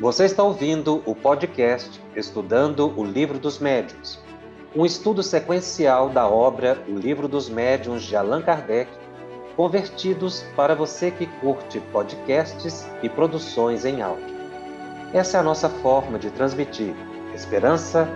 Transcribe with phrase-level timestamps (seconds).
[0.00, 4.18] Você está ouvindo o podcast Estudando o Livro dos Médiuns,
[4.74, 8.90] um estudo sequencial da obra O Livro dos Médiuns de Allan Kardec,
[9.54, 14.34] convertidos para você que curte podcasts e produções em áudio.
[15.12, 16.92] Essa é a nossa forma de transmitir
[17.32, 18.08] esperança,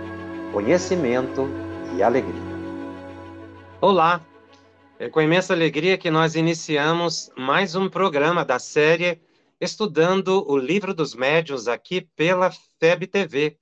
[0.51, 1.49] conhecimento
[1.95, 2.41] e alegria.
[3.79, 4.19] Olá!
[4.99, 9.21] É com imensa alegria que nós iniciamos mais um programa da série
[9.59, 12.49] estudando o livro dos médiuns aqui pela
[12.79, 13.59] FEB TV.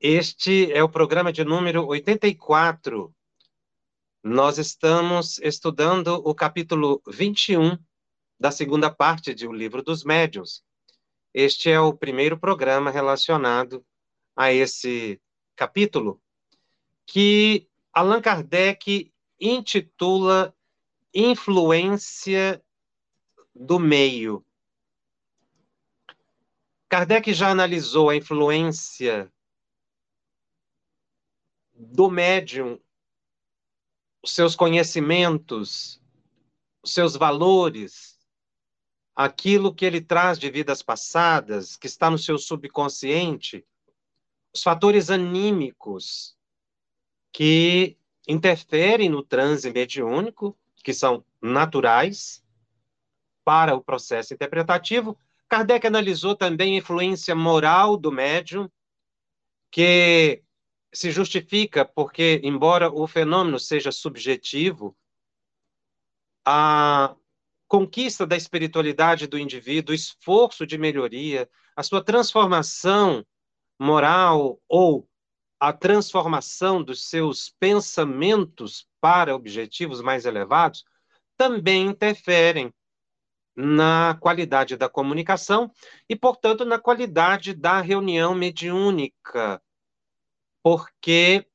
[0.00, 3.14] Este é o programa de número 84.
[4.22, 7.78] Nós estamos estudando o capítulo 21
[8.38, 10.64] da segunda parte de O Livro dos Médiuns.
[11.32, 13.84] Este é o primeiro programa relacionado
[14.34, 15.20] a esse
[15.54, 16.20] capítulo,
[17.06, 20.54] que Allan Kardec intitula
[21.14, 22.62] Influência
[23.54, 24.45] do Meio.
[26.88, 29.32] Kardec já analisou a influência
[31.74, 32.80] do médium,
[34.22, 36.00] os seus conhecimentos,
[36.82, 38.16] os seus valores,
[39.14, 43.66] aquilo que ele traz de vidas passadas, que está no seu subconsciente,
[44.54, 46.36] os fatores anímicos
[47.32, 52.44] que interferem no transe mediúnico, que são naturais
[53.44, 55.18] para o processo interpretativo,
[55.48, 58.68] Kardec analisou também a influência moral do médium,
[59.70, 60.42] que
[60.92, 64.96] se justifica porque, embora o fenômeno seja subjetivo,
[66.44, 67.14] a
[67.68, 73.26] conquista da espiritualidade do indivíduo, o esforço de melhoria, a sua transformação
[73.78, 75.08] moral ou
[75.58, 80.84] a transformação dos seus pensamentos para objetivos mais elevados
[81.36, 82.72] também interferem
[83.56, 85.72] na qualidade da comunicação
[86.08, 89.62] e, portanto, na qualidade da reunião mediúnica,
[90.62, 91.46] porque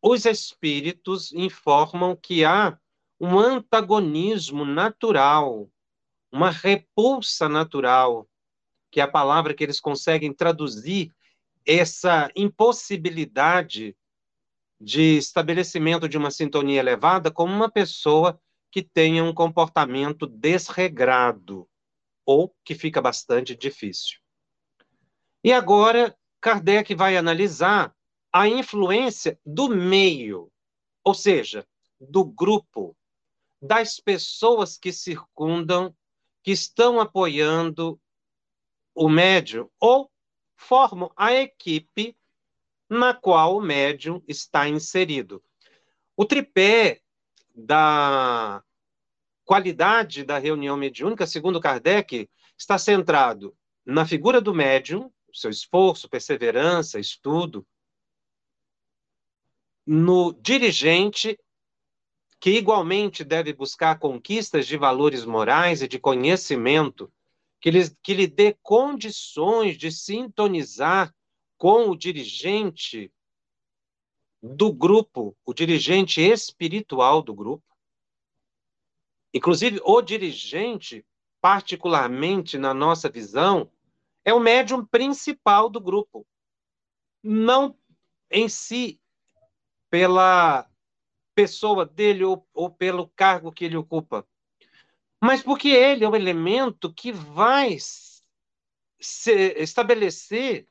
[0.00, 2.78] os espíritos informam que há
[3.20, 5.70] um antagonismo natural,
[6.32, 8.28] uma repulsa natural,
[8.90, 11.12] que é a palavra que eles conseguem traduzir
[11.66, 13.96] essa impossibilidade
[14.80, 18.38] de estabelecimento de uma sintonia elevada como uma pessoa
[18.74, 21.70] que tenha um comportamento desregrado
[22.26, 24.18] ou que fica bastante difícil.
[25.44, 27.94] E agora, Kardec vai analisar
[28.32, 30.50] a influência do meio,
[31.04, 31.64] ou seja,
[32.00, 32.96] do grupo,
[33.62, 35.94] das pessoas que circundam,
[36.42, 37.96] que estão apoiando
[38.92, 40.10] o médium ou
[40.56, 42.16] formam a equipe
[42.90, 45.40] na qual o médium está inserido.
[46.16, 47.03] O tripé
[47.54, 48.62] da
[49.44, 53.54] qualidade da reunião mediúnica, segundo Kardec, está centrado
[53.84, 57.66] na figura do médium, seu esforço, perseverança, estudo,
[59.86, 61.38] no dirigente,
[62.40, 67.12] que igualmente deve buscar conquistas de valores morais e de conhecimento,
[67.60, 71.14] que lhe, que lhe dê condições de sintonizar
[71.56, 73.12] com o dirigente
[74.46, 77.64] do grupo, o dirigente espiritual do grupo.
[79.32, 81.02] Inclusive, o dirigente,
[81.40, 83.70] particularmente na nossa visão,
[84.22, 86.26] é o médium principal do grupo.
[87.22, 87.74] Não
[88.30, 89.00] em si,
[89.88, 90.68] pela
[91.34, 94.26] pessoa dele ou, ou pelo cargo que ele ocupa,
[95.22, 97.78] mas porque ele é o elemento que vai
[99.00, 100.66] estabelecer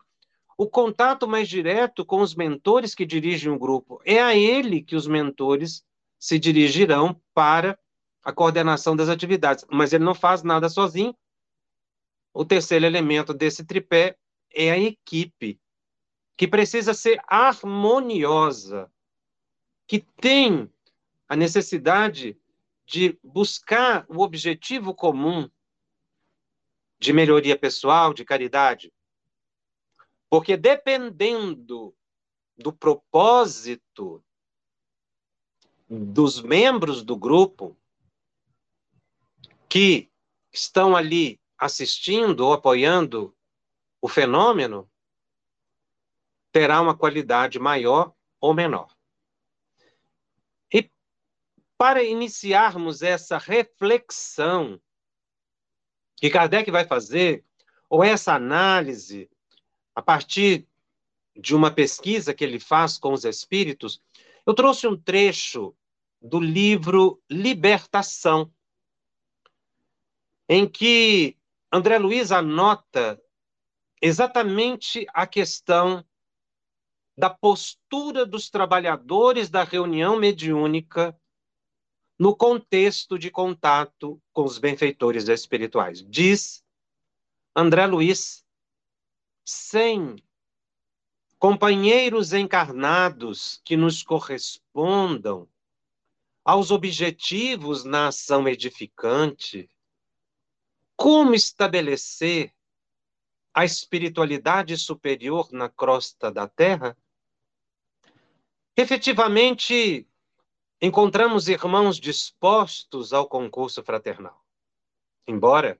[0.58, 4.02] o contato mais direto com os mentores que dirigem o grupo.
[4.06, 5.84] É a ele que os mentores
[6.20, 7.78] se dirigirão para
[8.24, 11.16] a coordenação das atividades, mas ele não faz nada sozinho.
[12.34, 14.18] O terceiro elemento desse tripé
[14.54, 15.60] é a equipe,
[16.38, 18.90] que precisa ser harmoniosa,
[19.86, 20.70] que tem
[21.28, 22.38] a necessidade
[22.86, 25.50] de buscar o objetivo comum
[27.00, 28.92] de melhoria pessoal, de caridade.
[30.34, 31.96] Porque dependendo
[32.58, 34.26] do propósito
[35.88, 37.78] dos membros do grupo
[39.70, 40.12] que
[40.52, 43.38] estão ali assistindo ou apoiando
[44.02, 44.92] o fenômeno,
[46.52, 48.92] terá uma qualidade maior ou menor.
[50.74, 50.92] E
[51.78, 54.82] para iniciarmos essa reflexão
[56.16, 57.46] que Kardec vai fazer,
[57.88, 59.30] ou essa análise
[59.96, 60.68] a partir
[61.36, 64.02] de uma pesquisa que ele faz com os espíritos,
[64.46, 65.76] eu trouxe um trecho
[66.22, 68.52] do livro Libertação,
[70.48, 71.38] em que
[71.72, 73.22] André Luiz anota
[74.02, 76.06] exatamente a questão
[77.18, 81.18] da postura dos trabalhadores da reunião mediúnica
[82.18, 86.04] no contexto de contato com os benfeitores espirituais.
[86.08, 86.64] Diz
[87.56, 88.43] André Luiz,
[89.46, 90.16] sem
[91.38, 95.48] companheiros encarnados que nos correspondam
[96.44, 99.70] aos objetivos na ação edificante,
[100.96, 102.54] como estabelecer
[103.54, 106.98] a espiritualidade superior na crosta da Terra?
[108.76, 110.08] Efetivamente,
[110.82, 114.44] encontramos irmãos dispostos ao concurso fraternal.
[115.28, 115.80] Embora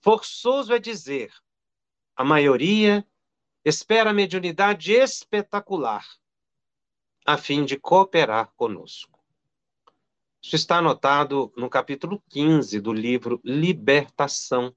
[0.00, 1.32] forçoso é dizer,
[2.16, 3.06] a maioria
[3.64, 6.04] espera a mediunidade espetacular
[7.26, 9.18] a fim de cooperar conosco.
[10.40, 14.74] Isso está anotado no capítulo 15 do livro Libertação.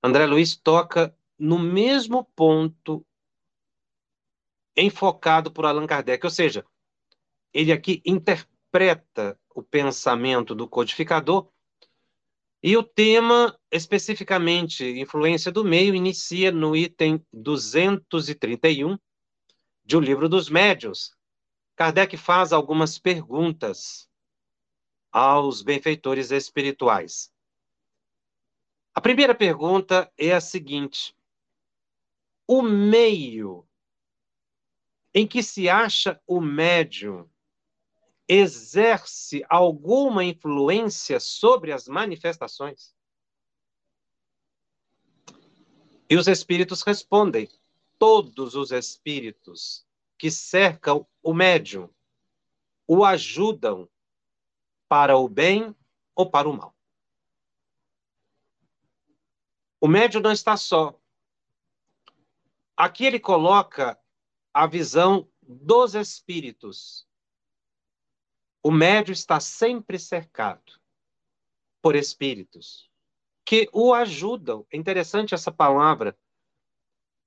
[0.00, 3.04] André Luiz toca no mesmo ponto
[4.76, 6.64] enfocado por Allan Kardec, ou seja,
[7.52, 11.50] ele aqui interpreta o pensamento do codificador
[12.66, 18.98] e o tema, especificamente influência do meio, inicia no item 231
[19.84, 21.16] de O Livro dos Médios.
[21.76, 24.10] Kardec faz algumas perguntas
[25.12, 27.32] aos benfeitores espirituais.
[28.92, 31.14] A primeira pergunta é a seguinte:
[32.48, 33.64] o meio
[35.14, 37.30] em que se acha o médium
[38.28, 42.94] exerce alguma influência sobre as manifestações?
[46.08, 47.48] E os espíritos respondem:
[47.98, 49.86] todos os espíritos
[50.18, 51.90] que cercam o médium
[52.86, 53.88] o ajudam
[54.88, 55.74] para o bem
[56.14, 56.74] ou para o mal.
[59.80, 60.98] O médium não está só.
[62.76, 63.98] Aqui ele coloca
[64.54, 67.06] a visão dos espíritos
[68.66, 70.72] o médio está sempre cercado
[71.80, 72.90] por espíritos
[73.44, 74.66] que o ajudam.
[74.72, 76.18] É interessante essa palavra,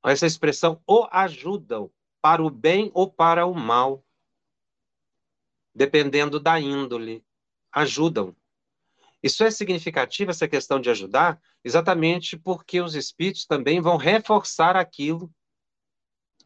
[0.03, 1.89] essa expressão, o ajudam
[2.21, 4.05] para o bem ou para o mal,
[5.73, 7.23] dependendo da índole.
[7.71, 8.35] Ajudam.
[9.23, 15.33] Isso é significativo, essa questão de ajudar, exatamente porque os espíritos também vão reforçar aquilo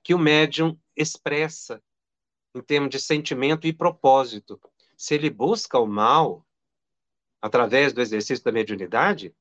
[0.03, 1.81] que o médium expressa
[2.53, 4.61] em termos de sentimento e propósito
[4.95, 6.45] se ele busca o mal
[7.41, 9.35] através do exercício da mediunidade,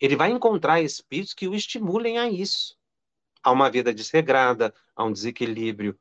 [0.00, 2.78] ele vai encontrar espíritos que o estimulem a isso,
[3.42, 5.98] a uma vida desregrada, a um desequilíbrio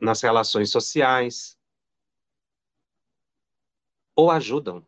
[0.00, 1.58] nas relações sociais,
[4.14, 4.86] ou ajudam.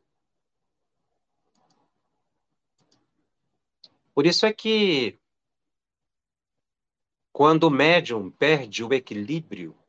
[4.12, 5.18] Por isso é que
[7.32, 9.79] quando o médium perde o equilíbrio,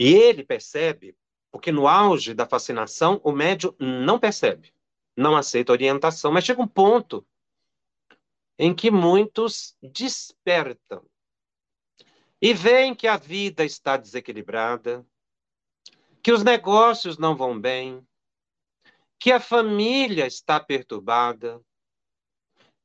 [0.00, 1.14] e ele percebe,
[1.52, 4.72] porque no auge da fascinação, o médium não percebe,
[5.14, 7.26] não aceita orientação, mas chega um ponto
[8.58, 11.04] em que muitos despertam
[12.40, 15.06] e veem que a vida está desequilibrada,
[16.22, 18.02] que os negócios não vão bem,
[19.18, 21.60] que a família está perturbada,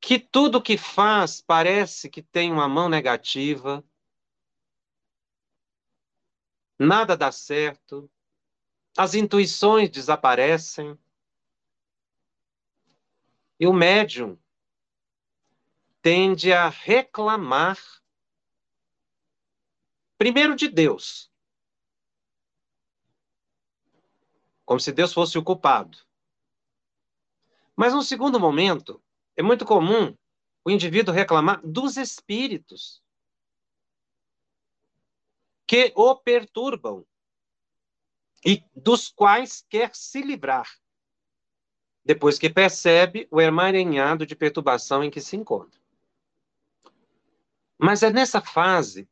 [0.01, 3.81] que tudo que faz parece que tem uma mão negativa,
[6.77, 8.09] nada dá certo,
[8.97, 10.97] as intuições desaparecem.
[13.59, 14.37] E o médium
[16.01, 17.79] tende a reclamar,
[20.17, 21.31] primeiro de Deus,
[24.65, 25.97] como se Deus fosse o culpado.
[27.75, 29.01] Mas, num segundo momento,
[29.35, 30.15] é muito comum
[30.63, 33.04] o indivíduo reclamar dos espíritos
[35.67, 37.05] que o perturbam
[38.45, 40.69] e dos quais quer se livrar,
[42.03, 45.81] depois que percebe o emaranhado de perturbação em que se encontra.
[47.77, 49.09] Mas é nessa fase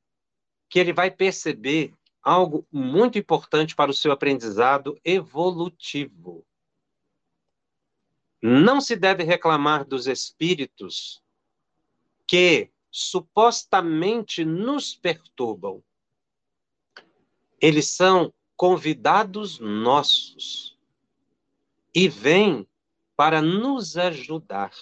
[0.69, 6.45] que ele vai perceber algo muito importante para o seu aprendizado evolutivo.
[8.41, 11.21] Não se deve reclamar dos espíritos
[12.25, 15.83] que supostamente nos perturbam,
[17.63, 20.77] eles são convidados nossos
[21.95, 22.67] e vêm
[23.15, 24.73] para nos ajudar.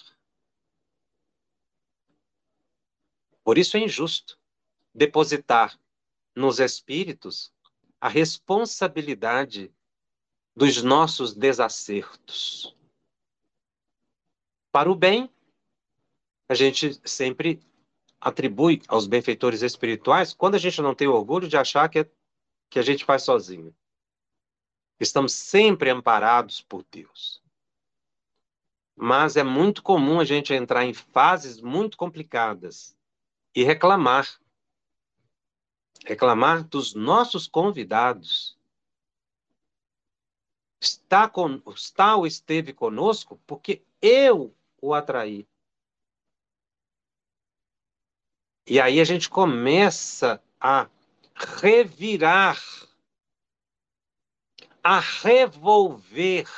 [3.43, 4.35] Por isso é injusto
[4.95, 5.79] depositar
[6.35, 7.53] nos espíritos
[7.99, 9.71] a responsabilidade
[10.55, 12.75] dos nossos desacertos.
[14.71, 15.29] para o bem,
[16.49, 17.61] a gente sempre
[18.19, 22.11] atribui aos benfeitores espirituais quando a gente não tem orgulho de achar que, é,
[22.71, 23.75] que a gente faz sozinho.
[24.97, 27.43] Estamos sempre amparados por Deus.
[28.95, 32.97] Mas é muito comum a gente entrar em fases muito complicadas
[33.53, 34.39] e reclamar.
[36.05, 38.57] Reclamar dos nossos convidados.
[40.79, 45.45] Está, com, está ou esteve conosco porque eu o atraí.
[48.65, 50.89] E aí a gente começa a
[51.35, 52.61] revirar,
[54.83, 56.49] a revolver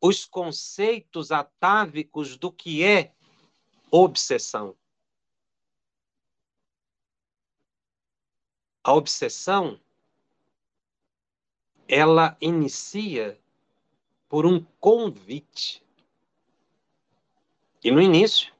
[0.00, 3.14] os conceitos atávicos do que é
[3.90, 4.76] obsessão.
[8.82, 9.80] A obsessão
[11.88, 13.40] ela inicia
[14.28, 15.82] por um convite.
[17.82, 18.54] E no início,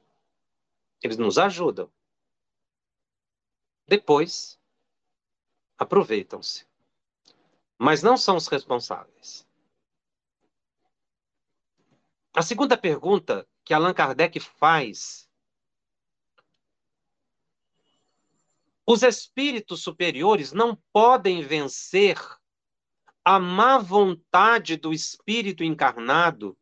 [1.01, 1.89] eles nos ajudam.
[3.87, 4.58] Depois,
[5.79, 6.67] aproveitam-se.
[7.77, 9.47] Mas não são os responsáveis.
[12.33, 15.29] A segunda pergunta que Allan Kardec faz:
[18.85, 22.19] os espíritos superiores não podem vencer
[23.23, 26.57] a má vontade do espírito encarnado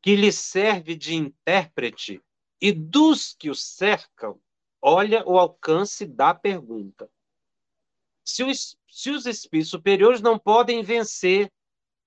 [0.00, 2.20] que lhe serve de intérprete
[2.60, 4.40] e dos que o cercam.
[4.80, 7.08] Olha o alcance da pergunta.
[8.24, 11.52] Se os, se os espíritos superiores não podem vencer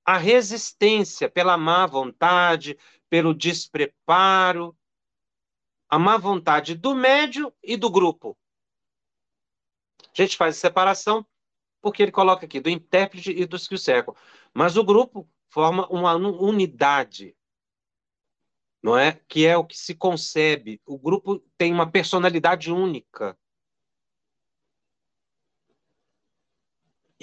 [0.05, 2.77] a resistência pela má vontade,
[3.10, 4.77] pelo despreparo,
[5.89, 8.38] a má vontade do médio e do grupo.
[10.00, 11.25] A gente faz a separação
[11.81, 14.15] porque ele coloca aqui do intérprete e dos que o cercam.
[14.53, 17.36] Mas o grupo forma uma unidade,
[18.81, 19.19] não é?
[19.27, 20.81] Que é o que se concebe.
[20.86, 23.38] O grupo tem uma personalidade única.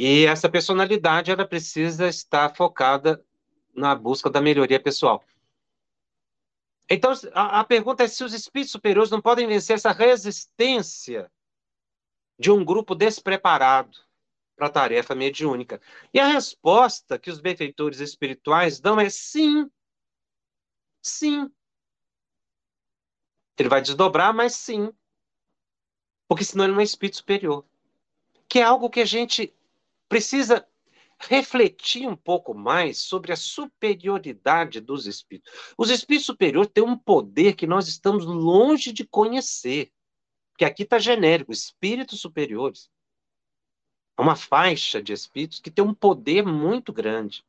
[0.05, 3.25] E essa personalidade ela precisa estar focada
[3.73, 5.25] na busca da melhoria pessoal.
[6.91, 11.31] Então, a, a pergunta é se os espíritos superiores não podem vencer essa resistência
[12.37, 13.97] de um grupo despreparado
[14.57, 15.81] para a tarefa mediúnica.
[16.13, 19.71] E a resposta que os benfeitores espirituais dão é sim.
[21.01, 21.49] Sim.
[23.57, 24.93] Ele vai desdobrar, mas sim.
[26.27, 27.65] Porque senão ele não é espírito superior.
[28.49, 29.55] Que é algo que a gente
[30.13, 30.69] precisa
[31.19, 35.51] refletir um pouco mais sobre a superioridade dos espíritos.
[35.79, 39.91] Os espíritos superiores têm um poder que nós estamos longe de conhecer.
[40.51, 42.91] Porque aqui está genérico, espíritos superiores.
[44.19, 47.43] É uma faixa de espíritos que tem um poder muito grande.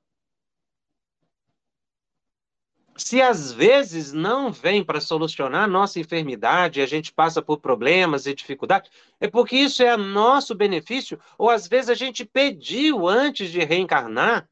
[2.95, 8.27] Se às vezes não vem para solucionar a nossa enfermidade, a gente passa por problemas
[8.27, 13.51] e dificuldades, é porque isso é nosso benefício, ou às vezes a gente pediu antes
[13.51, 14.47] de reencarnar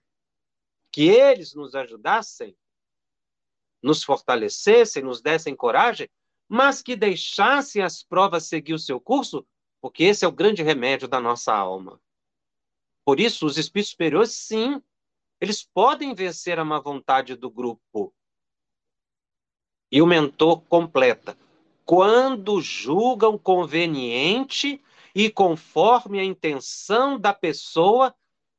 [0.91, 2.55] que eles nos ajudassem,
[3.81, 6.09] nos fortalecessem, nos dessem coragem,
[6.49, 9.45] mas que deixassem as provas seguir o seu curso,
[9.79, 12.01] porque esse é o grande remédio da nossa alma.
[13.05, 14.81] Por isso, os espíritos superiores, sim,
[15.39, 18.13] eles podem vencer a má vontade do grupo,
[19.91, 21.37] e o mentor completa.
[21.85, 24.81] Quando julgam conveniente
[25.13, 28.15] e conforme a intenção da pessoa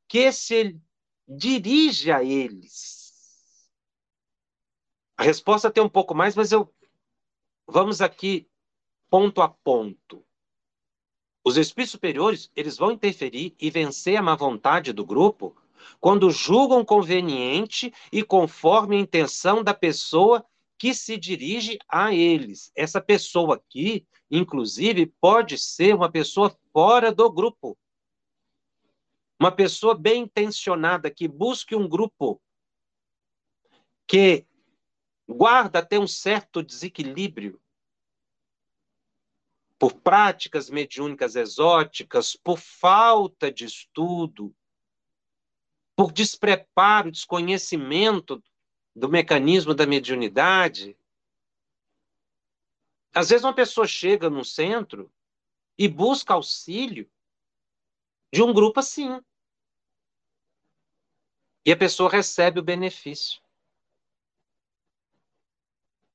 [0.07, 0.79] que se
[1.27, 3.71] dirige a eles.
[5.17, 6.71] A resposta tem um pouco mais, mas eu
[7.67, 8.47] vamos aqui
[9.09, 10.25] ponto a ponto.
[11.45, 15.57] Os espíritos superiores, eles vão interferir e vencer a má vontade do grupo
[15.99, 20.45] quando julgam conveniente e conforme a intenção da pessoa
[20.83, 22.73] que se dirige a eles.
[22.75, 27.79] Essa pessoa aqui, inclusive, pode ser uma pessoa fora do grupo.
[29.39, 32.43] Uma pessoa bem intencionada que busque um grupo
[34.09, 34.45] que
[35.25, 37.62] guarda até um certo desequilíbrio
[39.79, 44.53] por práticas mediúnicas exóticas, por falta de estudo,
[45.95, 48.43] por despreparo, desconhecimento
[48.95, 50.97] do mecanismo da mediunidade.
[53.15, 55.11] Às vezes uma pessoa chega num centro
[55.79, 57.11] e busca auxílio
[58.33, 59.21] de um grupo assim.
[61.65, 63.41] E a pessoa recebe o benefício.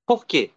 [0.05, 0.51] Por quê?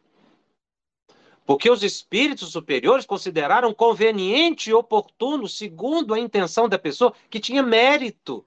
[1.45, 7.63] Porque os espíritos superiores consideraram conveniente e oportuno, segundo a intenção da pessoa, que tinha
[7.63, 8.47] mérito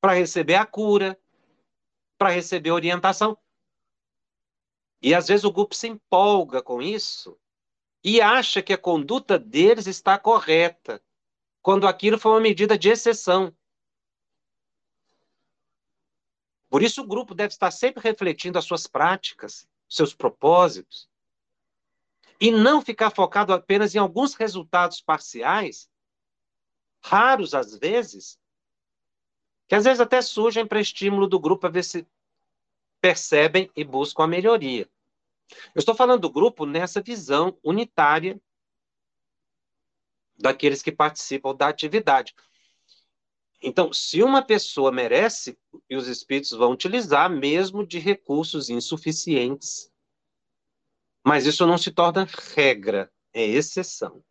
[0.00, 1.18] para receber a cura,
[2.18, 3.38] para receber orientação.
[5.00, 7.38] E às vezes o grupo se empolga com isso
[8.02, 11.02] e acha que a conduta deles está correta,
[11.62, 13.54] quando aquilo foi uma medida de exceção.
[16.68, 21.08] Por isso, o grupo deve estar sempre refletindo as suas práticas, seus propósitos,
[22.40, 25.90] e não ficar focado apenas em alguns resultados parciais,
[27.00, 28.38] raros às vezes,
[29.68, 32.06] que às vezes até surgem para estímulo do grupo a ver se
[33.00, 34.88] percebem e buscam a melhoria.
[35.74, 38.40] Eu estou falando do grupo nessa visão unitária
[40.38, 42.34] daqueles que participam da atividade.
[43.60, 45.58] Então, se uma pessoa merece,
[45.90, 49.92] e os espíritos vão utilizar mesmo de recursos insuficientes.
[51.26, 54.22] Mas isso não se torna regra, é exceção.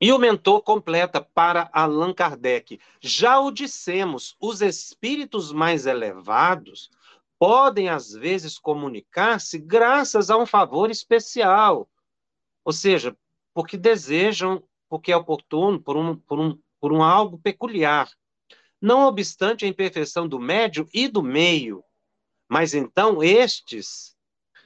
[0.00, 2.80] E o mentor completa para Allan Kardec.
[3.00, 6.90] Já o dissemos, os espíritos mais elevados
[7.38, 11.88] podem, às vezes, comunicar-se graças a um favor especial.
[12.64, 13.16] Ou seja,
[13.52, 18.10] porque desejam, porque é oportuno, por um, por um, por um algo peculiar.
[18.80, 21.82] Não obstante a imperfeição do médio e do meio.
[22.48, 24.14] Mas então estes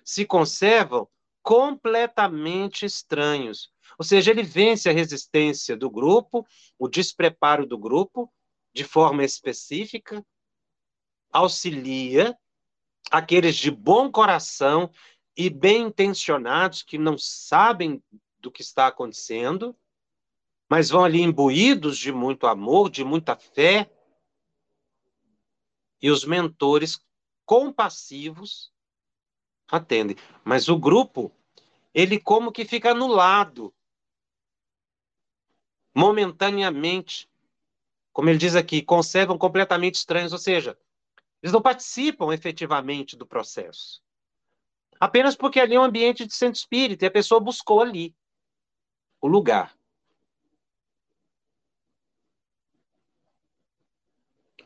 [0.04, 1.08] se conservam
[1.42, 6.46] completamente estranhos, ou seja, ele vence a resistência do grupo,
[6.78, 8.32] o despreparo do grupo,
[8.72, 10.24] de forma específica,
[11.32, 12.38] auxilia
[13.10, 14.90] aqueles de bom coração
[15.36, 18.00] e bem intencionados que não sabem
[18.38, 19.76] do que está acontecendo,
[20.70, 23.90] mas vão ali imbuídos de muito amor, de muita fé,
[26.00, 27.00] e os mentores
[27.44, 28.72] compassivos
[29.66, 30.16] atendem.
[30.44, 31.32] Mas o grupo,
[31.92, 33.74] ele como que fica anulado
[35.98, 37.28] momentaneamente,
[38.12, 40.78] como ele diz aqui, conservam completamente estranhos, ou seja,
[41.42, 44.00] eles não participam efetivamente do processo.
[45.00, 48.14] Apenas porque ali é um ambiente de centro espírita e a pessoa buscou ali
[49.20, 49.76] o lugar.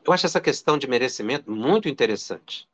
[0.04, 2.68] Eu acho essa questão de merecimento muito interessante,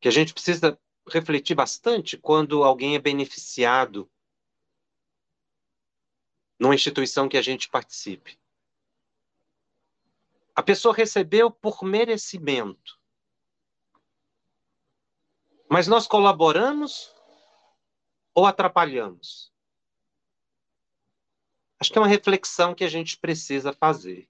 [0.00, 4.10] que a gente precisa refletir bastante quando alguém é beneficiado
[6.64, 8.38] numa instituição que a gente participe.
[10.54, 12.98] A pessoa recebeu por merecimento.
[15.68, 17.14] Mas nós colaboramos
[18.34, 19.52] ou atrapalhamos?
[21.78, 24.26] Acho que é uma reflexão que a gente precisa fazer.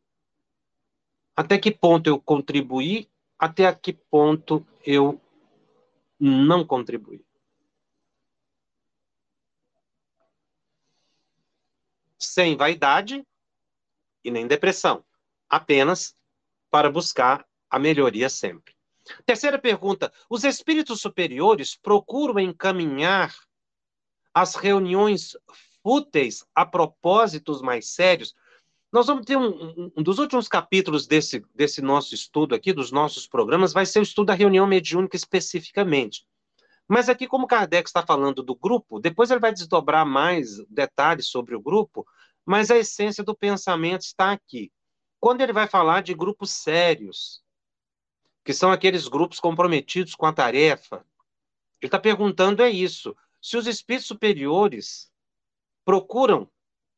[1.37, 5.21] Até que ponto eu contribuí, até que ponto eu
[6.19, 7.25] não contribuí.
[12.27, 13.25] Sem vaidade
[14.25, 15.05] e nem depressão,
[15.49, 16.15] apenas
[16.71, 18.75] para buscar a melhoria sempre.
[19.27, 23.35] Terceira pergunta: os espíritos superiores procuram encaminhar
[24.33, 25.37] as reuniões
[25.83, 28.35] fúteis a propósitos mais sérios?
[28.91, 33.27] Nós vamos ter um, um, dos últimos capítulos desse, desse nosso estudo aqui, dos nossos
[33.27, 36.25] programas, vai ser o estudo da reunião mediúnica especificamente.
[36.89, 41.55] Mas aqui, como Kardec está falando do grupo, depois ele vai desdobrar mais detalhes sobre
[41.55, 42.07] o grupo,
[42.45, 44.71] mas a essência do pensamento está aqui.
[45.19, 47.43] Quando ele vai falar de grupos sérios,
[48.45, 50.97] que são aqueles grupos comprometidos com a tarefa,
[51.81, 53.17] ele está perguntando é isso.
[53.41, 55.11] Se os espíritos superiores
[55.85, 56.51] procuram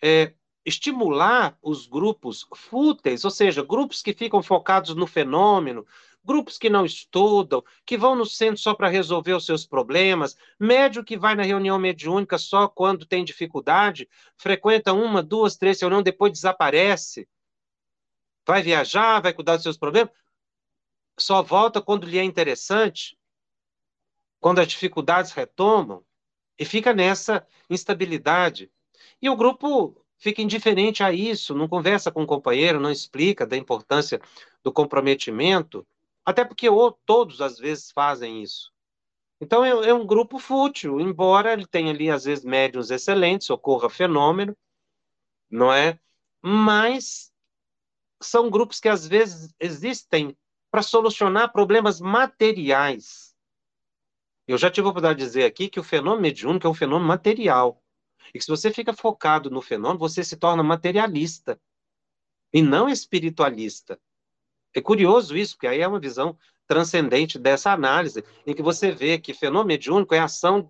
[0.03, 0.35] é,
[0.67, 5.87] estimular os grupos fúteis, ou seja, grupos que ficam focados no fenômeno,
[6.25, 11.05] grupos que não estudam, que vão no centro só para resolver os seus problemas, médio
[11.05, 16.33] que vai na reunião mediúnica só quando tem dificuldade, frequenta uma, duas, três reuniões, depois
[16.33, 17.29] desaparece,
[18.45, 20.13] vai viajar, vai cuidar dos seus problemas,
[21.17, 23.17] só volta quando lhe é interessante,
[24.41, 26.05] quando as dificuldades retomam,
[26.59, 28.71] e fica nessa instabilidade.
[29.21, 33.57] E o grupo fica indiferente a isso, não conversa com o companheiro, não explica da
[33.57, 34.21] importância
[34.63, 35.87] do comprometimento,
[36.25, 36.69] até porque
[37.05, 38.73] todos às vezes fazem isso.
[39.41, 43.91] Então é, é, um grupo fútil, embora ele tenha ali às vezes médios excelentes, ocorra
[43.91, 44.57] fenômeno,
[45.51, 45.99] não é?
[46.43, 47.33] Mas
[48.21, 50.37] são grupos que às vezes existem
[50.71, 53.35] para solucionar problemas materiais.
[54.47, 57.09] Eu já tive a oportunidade de dizer aqui que o fenômeno mediúnico é um fenômeno
[57.09, 57.83] material.
[58.35, 61.61] E que se você fica focado no fenômeno, você se torna materialista
[62.53, 63.99] e não espiritualista.
[64.75, 69.19] É curioso isso, porque aí é uma visão transcendente dessa análise, em que você vê
[69.19, 70.69] que fenômeno mediúnico é a ação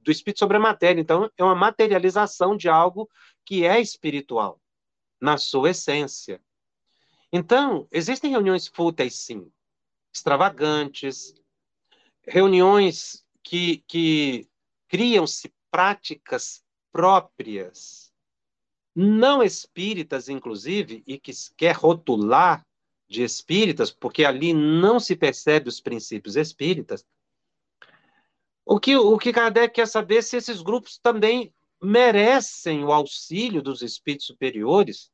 [0.00, 1.00] do espírito sobre a matéria.
[1.00, 3.08] Então, é uma materialização de algo
[3.44, 4.60] que é espiritual,
[5.20, 6.40] na sua essência.
[7.32, 9.50] Então, existem reuniões fúteis, sim,
[10.12, 11.34] extravagantes,
[12.26, 14.48] reuniões que, que
[14.88, 16.64] criam-se práticas
[16.96, 18.10] próprias,
[18.94, 22.66] não espíritas, inclusive, e que quer rotular
[23.06, 27.04] de espíritas, porque ali não se percebe os princípios espíritas.
[28.64, 33.60] O que, o que Kardec quer saber é se esses grupos também merecem o auxílio
[33.60, 35.10] dos espíritos superiores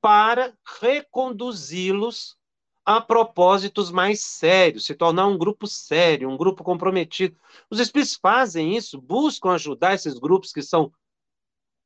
[0.00, 2.36] para reconduzi-los
[2.84, 7.38] a propósitos mais sérios, se tornar um grupo sério, um grupo comprometido.
[7.70, 10.92] Os espíritos fazem isso, buscam ajudar esses grupos que são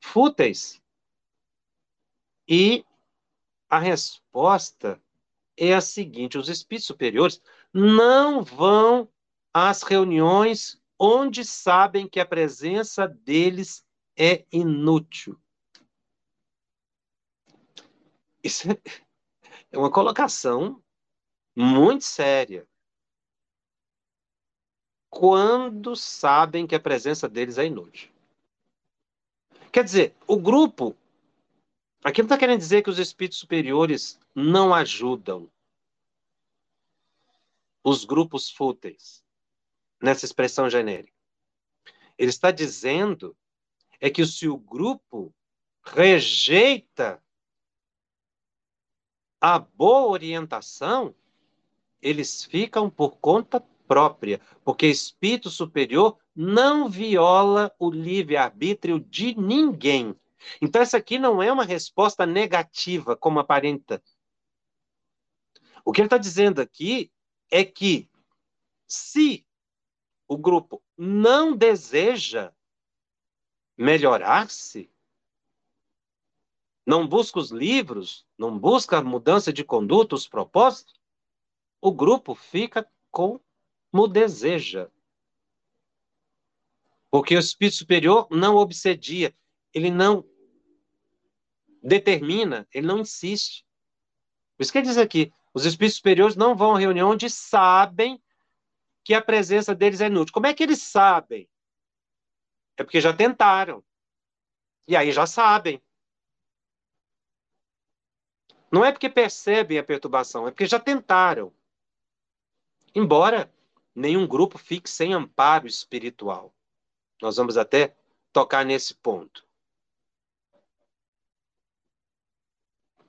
[0.00, 0.80] fúteis.
[2.48, 2.84] E
[3.70, 5.00] a resposta
[5.56, 7.40] é a seguinte: os espíritos superiores
[7.72, 9.08] não vão
[9.54, 13.84] às reuniões onde sabem que a presença deles
[14.16, 15.38] é inútil.
[18.42, 18.68] Isso
[19.70, 20.82] é uma colocação
[21.60, 22.64] muito séria.
[25.10, 28.10] Quando sabem que a presença deles é inútil.
[29.72, 30.96] Quer dizer, o grupo.
[32.04, 35.50] Aqui não está querendo dizer que os espíritos superiores não ajudam
[37.82, 39.24] os grupos fúteis,
[40.00, 41.12] nessa expressão genérica.
[42.16, 43.36] Ele está dizendo
[44.00, 45.34] é que se o grupo
[45.82, 47.20] rejeita
[49.40, 51.14] a boa orientação,
[52.00, 60.14] eles ficam por conta própria, porque espírito superior não viola o livre-arbítrio de ninguém.
[60.60, 64.02] Então, essa aqui não é uma resposta negativa, como aparenta.
[65.84, 67.10] O que ele está dizendo aqui
[67.50, 68.08] é que,
[68.86, 69.44] se
[70.28, 72.52] o grupo não deseja
[73.76, 74.90] melhorar-se,
[76.86, 80.97] não busca os livros, não busca a mudança de conduta, os propósitos,
[81.80, 83.40] o grupo fica como
[84.10, 84.90] deseja.
[87.10, 89.34] Porque o espírito superior não obsedia,
[89.72, 90.24] ele não
[91.82, 93.64] determina, ele não insiste.
[94.56, 98.22] Por isso que ele diz aqui: os espíritos superiores não vão à reunião onde sabem
[99.02, 100.34] que a presença deles é inútil.
[100.34, 101.48] Como é que eles sabem?
[102.76, 103.82] É porque já tentaram.
[104.86, 105.82] E aí já sabem.
[108.70, 111.52] Não é porque percebem a perturbação, é porque já tentaram.
[112.98, 113.48] Embora
[113.94, 116.52] nenhum grupo fique sem amparo espiritual.
[117.22, 117.96] Nós vamos até
[118.32, 119.46] tocar nesse ponto.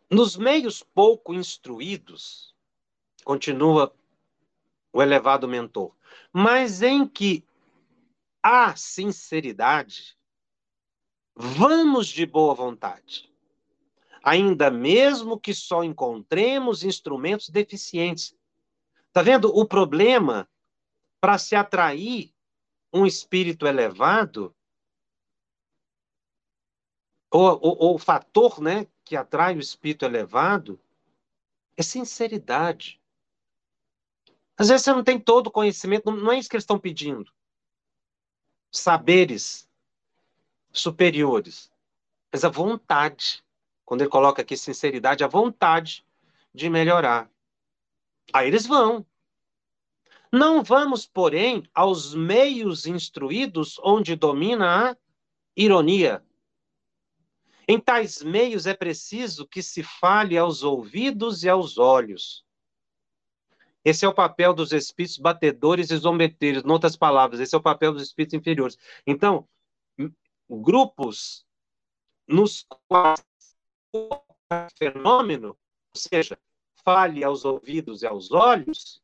[0.08, 2.56] Nos meios pouco instruídos,
[3.24, 3.92] continua
[4.94, 5.96] o elevado mentor,
[6.32, 7.44] mas em que
[8.44, 10.16] há sinceridade,
[11.36, 13.28] vamos de boa vontade
[14.24, 18.36] ainda mesmo que só encontremos instrumentos deficientes.
[19.12, 20.48] Tá vendo o problema
[21.20, 22.34] para se atrair
[22.94, 24.56] um espírito elevado?
[27.32, 30.80] Ou, o fator, né, que atrai o espírito elevado
[31.78, 33.00] é sinceridade.
[34.58, 37.32] Às vezes você não tem todo o conhecimento, não é isso que eles estão pedindo.
[38.72, 39.70] Saberes
[40.72, 41.72] superiores,
[42.32, 43.44] mas a vontade
[43.90, 46.06] quando ele coloca aqui sinceridade, a vontade
[46.54, 47.28] de melhorar.
[48.34, 49.06] Aí eles vão.
[50.32, 54.98] Não vamos, porém, aos meios instruídos onde domina a
[55.56, 56.24] ironia.
[57.68, 62.46] Em tais meios é preciso que se fale aos ouvidos e aos olhos.
[63.84, 66.64] Esse é o papel dos espíritos batedores e zombeteiros.
[66.64, 68.78] Em outras palavras, esse é o papel dos espíritos inferiores.
[69.06, 69.48] Então,
[70.50, 71.46] grupos
[72.28, 73.24] nos quais
[74.78, 76.40] fenômeno, ou seja,
[76.90, 79.00] fale aos ouvidos e aos olhos,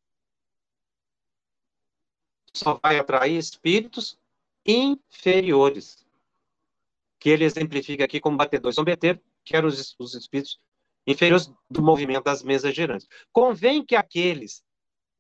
[2.52, 4.18] só vai atrair espíritos
[4.66, 6.04] inferiores,
[7.20, 8.74] que ele exemplifica aqui como batedores.
[8.74, 10.60] São beter, que eram os, os espíritos
[11.06, 13.08] inferiores do movimento das mesas girantes.
[13.32, 14.64] Convém que aqueles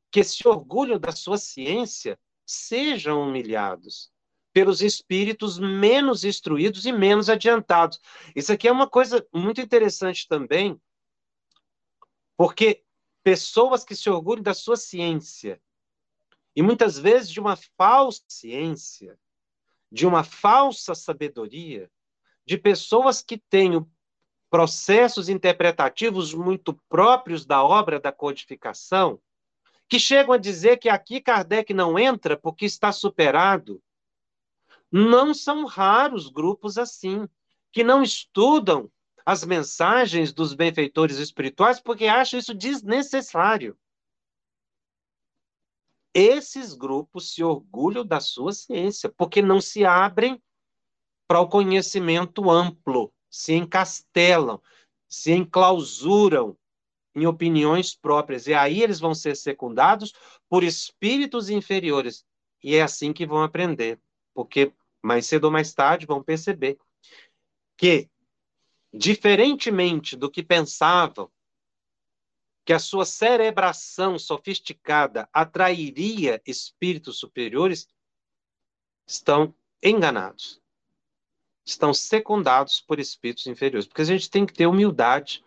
[0.10, 4.12] que se orgulham da sua ciência sejam humilhados
[4.52, 8.00] pelos espíritos menos instruídos e menos adiantados.
[8.36, 10.82] Isso aqui é uma coisa muito interessante também,
[12.38, 12.84] porque
[13.24, 15.62] pessoas que se orgulham da sua ciência,
[16.56, 19.20] e muitas vezes de uma falsa ciência,
[19.92, 21.90] de uma falsa sabedoria,
[22.46, 23.86] de pessoas que têm
[24.50, 29.20] processos interpretativos muito próprios da obra da codificação,
[29.90, 33.82] que chegam a dizer que aqui Kardec não entra porque está superado,
[34.92, 37.28] não são raros grupos assim,
[37.72, 38.90] que não estudam
[39.26, 43.78] as mensagens dos benfeitores espirituais porque acham isso desnecessário.
[46.16, 50.42] esses grupos se orgulham da sua ciência, porque não se abrem
[51.28, 54.62] para o conhecimento amplo, se encastelam,
[55.10, 56.58] se enclausuram
[57.14, 58.48] em opiniões próprias.
[58.48, 60.14] E aí eles vão ser secundados
[60.48, 62.26] por espíritos inferiores.
[62.64, 64.00] E é assim que vão aprender,
[64.34, 64.72] porque
[65.04, 66.78] mais cedo ou mais tarde vão perceber
[67.76, 68.10] que,
[68.98, 71.32] diferentemente do que pensavam,
[72.66, 77.88] que a sua cerebração sofisticada atrairia espíritos superiores,
[79.08, 79.54] estão
[79.84, 80.60] enganados.
[81.64, 83.88] Estão secundados por espíritos inferiores.
[83.88, 85.46] Porque a gente tem que ter humildade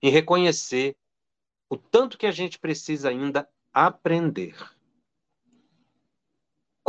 [0.00, 0.96] em reconhecer
[1.68, 4.54] o tanto que a gente precisa ainda aprender.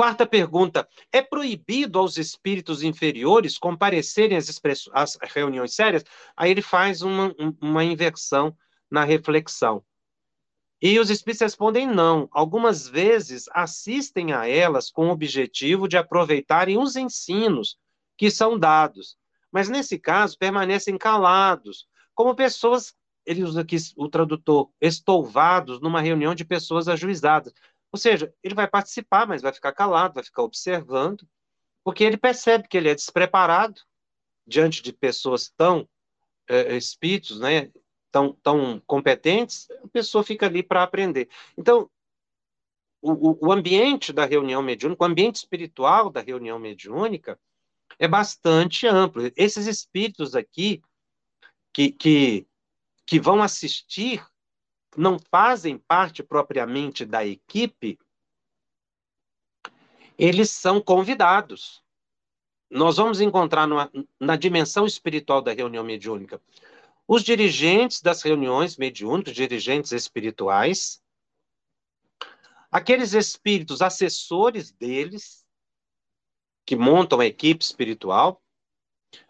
[0.01, 4.49] Quarta pergunta: é proibido aos espíritos inferiores comparecerem às,
[4.91, 6.03] às reuniões sérias?
[6.35, 8.57] Aí ele faz uma, uma inversão
[8.89, 9.85] na reflexão.
[10.81, 12.27] E os espíritos respondem não.
[12.31, 17.77] Algumas vezes assistem a elas com o objetivo de aproveitarem os ensinos
[18.17, 19.15] que são dados.
[19.51, 21.85] Mas nesse caso permanecem calados,
[22.15, 27.53] como pessoas, ele usa aqui o tradutor, estouvados numa reunião de pessoas ajuizadas.
[27.91, 31.27] Ou seja, ele vai participar, mas vai ficar calado, vai ficar observando,
[31.83, 33.81] porque ele percebe que ele é despreparado
[34.47, 35.87] diante de pessoas tão
[36.47, 37.71] é, espíritos, né,
[38.11, 41.29] tão, tão competentes, a pessoa fica ali para aprender.
[41.57, 41.89] Então,
[43.01, 47.39] o, o ambiente da reunião mediúnica, o ambiente espiritual da reunião mediúnica
[47.97, 49.31] é bastante amplo.
[49.35, 50.81] Esses espíritos aqui
[51.73, 52.47] que, que,
[53.05, 54.23] que vão assistir
[54.97, 57.99] não fazem parte propriamente da equipe,
[60.17, 61.83] eles são convidados.
[62.69, 66.41] Nós vamos encontrar numa, na dimensão espiritual da reunião mediúnica
[67.13, 71.03] os dirigentes das reuniões mediúnicas, dirigentes espirituais,
[72.71, 75.45] aqueles espíritos assessores deles,
[76.65, 78.41] que montam a equipe espiritual,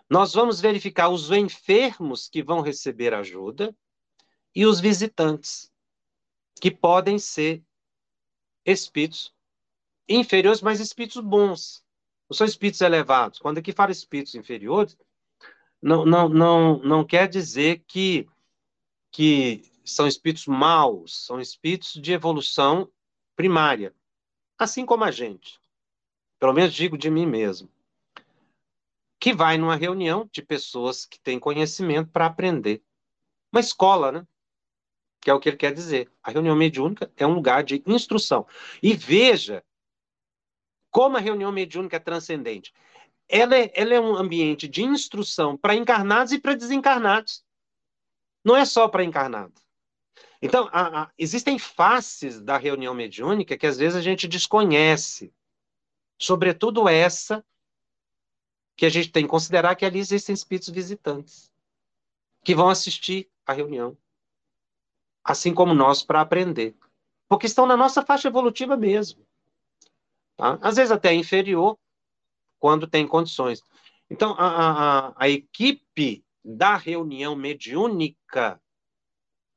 [0.08, 3.76] nós vamos verificar os enfermos que vão receber ajuda
[4.54, 5.72] e os visitantes,
[6.60, 7.64] que podem ser
[8.66, 9.34] espíritos
[10.08, 11.84] inferiores, mas espíritos bons.
[12.30, 13.40] Não são espíritos elevados.
[13.40, 14.98] Quando aqui fala espíritos inferiores,
[15.82, 18.28] não, não, não, não quer dizer que,
[19.12, 22.90] que são espíritos maus, são espíritos de evolução
[23.36, 23.96] primária,
[24.58, 25.60] assim como a gente.
[26.40, 27.70] Pelo menos digo de mim mesmo.
[29.20, 32.84] Que vai numa reunião de pessoas que têm conhecimento para aprender.
[33.52, 34.28] Uma escola, né?
[35.22, 36.10] Que é o que ele quer dizer.
[36.24, 38.46] A reunião mediúnica é um lugar de instrução.
[38.82, 39.64] E veja
[40.90, 42.74] como a reunião mediúnica é transcendente
[43.32, 47.44] ela é, ela é um ambiente de instrução para encarnados e para desencarnados.
[48.44, 49.64] Não é só para encarnados.
[50.42, 55.34] Então, a, a, existem faces da reunião mediúnica que às vezes a gente desconhece.
[56.20, 57.44] Sobretudo essa
[58.76, 61.50] que a gente tem que considerar que ali existem espíritos visitantes
[62.44, 63.96] que vão assistir à reunião,
[65.24, 66.76] assim como nós, para aprender.
[67.28, 69.26] Porque estão na nossa faixa evolutiva mesmo.
[70.36, 70.58] Tá?
[70.62, 71.78] Às vezes até inferior,
[72.60, 73.64] quando tem condições.
[74.10, 78.62] Então, a, a, a equipe da reunião mediúnica,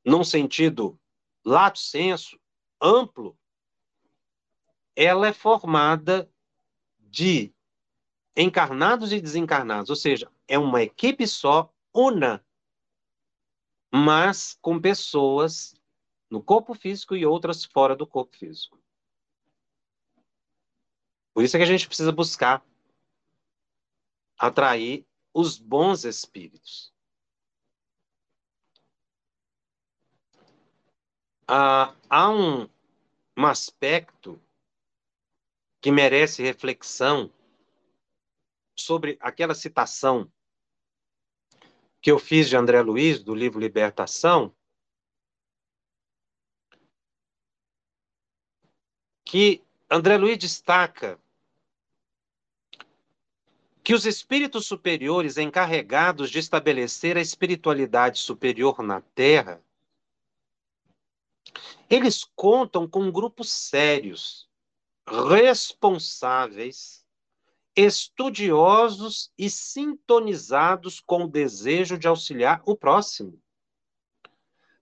[0.04, 0.98] num sentido
[1.44, 2.38] lato senso,
[2.80, 3.36] amplo,
[4.94, 6.30] ela é formada
[6.98, 7.52] de
[8.36, 12.43] encarnados e desencarnados, ou seja, é uma equipe só, una,
[13.96, 15.72] mas com pessoas
[16.28, 18.76] no corpo físico e outras fora do corpo físico.
[21.32, 22.66] Por isso é que a gente precisa buscar
[24.36, 26.92] atrair os bons espíritos.
[31.46, 32.68] Ah, há um,
[33.38, 34.42] um aspecto
[35.80, 37.32] que merece reflexão
[38.76, 40.28] sobre aquela citação
[42.04, 44.54] que eu fiz de André Luiz, do livro Libertação,
[49.24, 51.18] que André Luiz destaca
[53.82, 59.64] que os espíritos superiores encarregados de estabelecer a espiritualidade superior na Terra,
[61.88, 64.46] eles contam com grupos sérios,
[65.06, 67.03] responsáveis,
[67.76, 73.40] estudiosos e sintonizados com o desejo de auxiliar o próximo.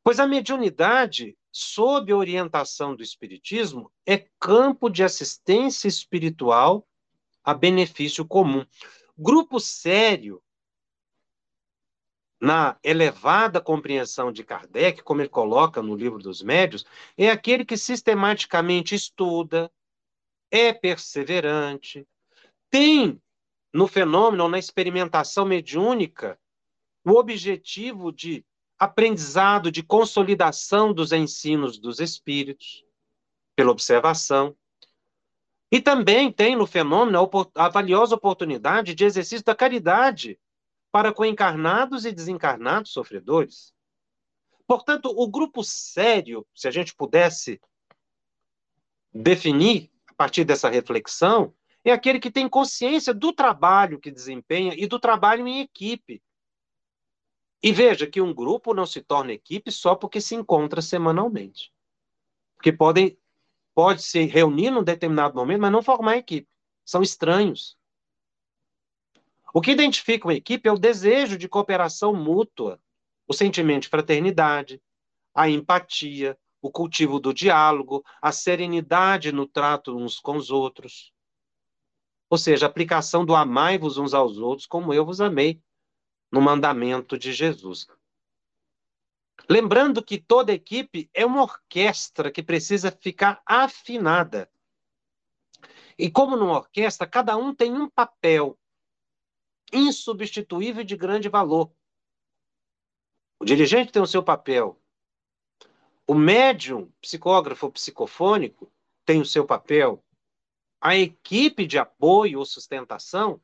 [0.05, 6.87] Pois a mediunidade, sob orientação do Espiritismo, é campo de assistência espiritual
[7.45, 8.67] a benefício comum.
[9.17, 10.43] Grupo sério
[12.41, 16.85] na elevada compreensão de Kardec, como ele coloca no livro dos médios,
[17.17, 19.71] é aquele que sistematicamente estuda,
[20.51, 22.05] é perseverante,
[22.73, 23.23] tem
[23.73, 26.41] no fenômeno, na experimentação mediúnica,
[27.05, 28.45] o objetivo de
[28.79, 32.83] aprendizado, de consolidação dos ensinos dos espíritos,
[33.55, 34.57] pela observação.
[35.71, 37.19] E também tem no fenômeno
[37.55, 40.41] a, valiosa oportunidade de exercício da caridade
[40.91, 43.75] para com encarnados e desencarnados sofredores.
[44.67, 47.61] Portanto, o grupo sério, se a gente pudesse
[49.13, 51.55] definir a partir dessa reflexão,
[51.85, 56.23] é aquele que tem consciência do trabalho que desempenha e do trabalho em equipe.
[57.63, 61.73] E veja que um grupo não se torna equipe só porque se encontra semanalmente.
[62.55, 63.17] Porque podem
[63.75, 66.49] pode se reunir num determinado momento, mas não formar equipe.
[66.85, 67.77] São estranhos.
[69.55, 72.81] O que identifica uma equipe é o desejo de cooperação mútua,
[73.27, 74.83] o sentimento de fraternidade,
[75.35, 81.12] a empatia, o cultivo do diálogo, a serenidade no trato uns com os outros.
[82.33, 85.63] Ou seja, a aplicação do amai-vos uns aos outros como eu vos amei,
[86.33, 87.87] no mandamento de Jesus.
[89.51, 94.51] Lembrando que toda equipe é uma orquestra que precisa ficar afinada.
[95.99, 98.59] E como numa orquestra, cada um tem um papel
[99.71, 101.71] insubstituível de grande valor.
[103.39, 104.81] O dirigente tem o seu papel.
[106.07, 108.73] O médium, psicógrafo psicofônico,
[109.05, 110.03] tem o seu papel.
[110.85, 113.41] A equipe de apoio ou sustentação,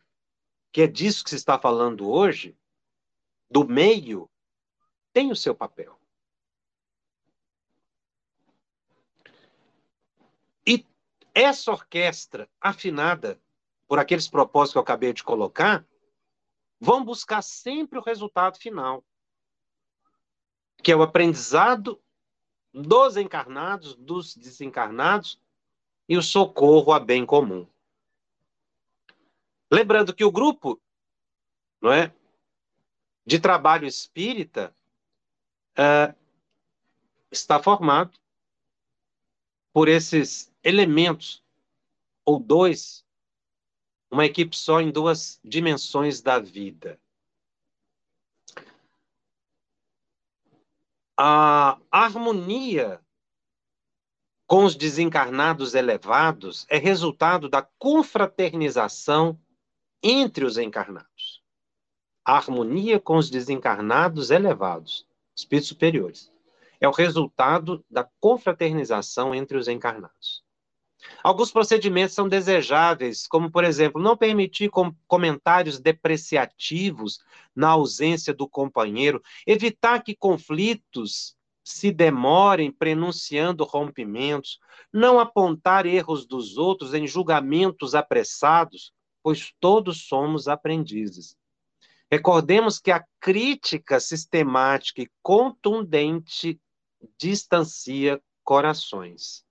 [0.72, 2.58] que é disso que se está falando hoje,
[3.48, 4.28] do meio,
[5.12, 5.96] tem o seu papel.
[10.66, 10.84] E
[11.32, 13.40] essa orquestra afinada
[13.86, 15.86] por aqueles propósitos que eu acabei de colocar,
[16.80, 19.04] vão buscar sempre o resultado final,
[20.82, 22.02] que é o aprendizado
[22.74, 25.40] dos encarnados, dos desencarnados
[26.08, 27.66] e o socorro a bem comum.
[29.70, 30.80] Lembrando que o grupo,
[31.80, 32.12] não é,
[33.26, 34.74] de trabalho espírita
[35.76, 36.14] é,
[37.30, 38.18] está formado
[39.72, 41.44] por esses elementos
[42.24, 43.04] ou dois
[44.10, 46.98] uma equipe só em duas dimensões da vida.
[51.16, 53.02] A harmonia
[54.48, 59.38] com os desencarnados elevados é resultado da confraternização
[60.02, 61.42] entre os encarnados.
[62.24, 65.06] A harmonia com os desencarnados elevados,
[65.36, 66.32] espíritos superiores,
[66.80, 70.42] é o resultado da confraternização entre os encarnados.
[71.22, 77.20] Alguns procedimentos são desejáveis, como, por exemplo, não permitir com comentários depreciativos
[77.54, 81.36] na ausência do companheiro, evitar que conflitos
[81.68, 84.58] se demorem prenunciando rompimentos,
[84.90, 91.36] não apontar erros dos outros em julgamentos apressados, pois todos somos aprendizes.
[92.10, 96.58] Recordemos que a crítica sistemática e contundente
[97.18, 99.44] distancia corações.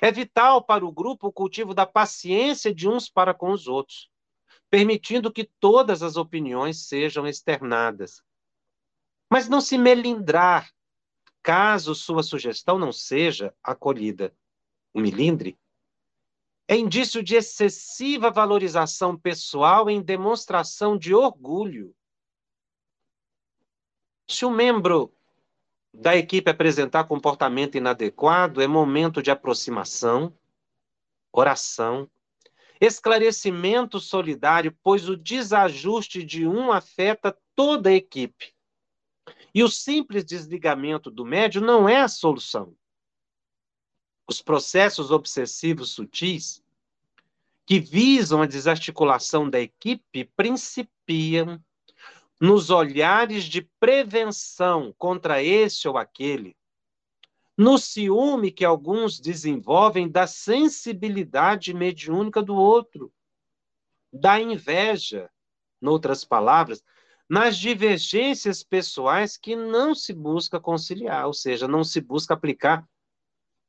[0.00, 4.08] É vital para o grupo o cultivo da paciência de uns para com os outros,
[4.70, 8.22] permitindo que todas as opiniões sejam externadas.
[9.28, 10.70] Mas não se melindrar,
[11.44, 14.34] caso sua sugestão não seja acolhida.
[14.94, 15.58] O milindre
[16.66, 21.94] é indício de excessiva valorização pessoal em demonstração de orgulho.
[24.26, 25.14] Se o membro
[25.92, 30.34] da equipe apresentar comportamento inadequado, é momento de aproximação,
[31.30, 32.10] oração,
[32.80, 38.53] esclarecimento solidário, pois o desajuste de um afeta toda a equipe.
[39.54, 42.74] E o simples desligamento do médio não é a solução.
[44.26, 46.62] Os processos obsessivos sutis,
[47.64, 51.62] que visam a desarticulação da equipe, principiam
[52.40, 56.56] nos olhares de prevenção contra esse ou aquele,
[57.56, 63.12] no ciúme que alguns desenvolvem da sensibilidade mediúnica do outro,
[64.12, 65.30] da inveja,
[65.80, 66.82] noutras palavras,
[67.28, 72.86] nas divergências pessoais que não se busca conciliar, ou seja, não se busca aplicar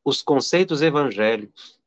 [0.03, 1.79] os conceitos evangélicos.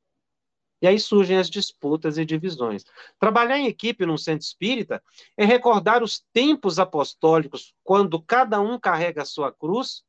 [0.80, 2.84] E aí surgem as disputas e divisões.
[3.18, 5.02] Trabalhar em equipe num centro espírita
[5.36, 10.04] é recordar os tempos apostólicos, quando cada um carrega a sua cruz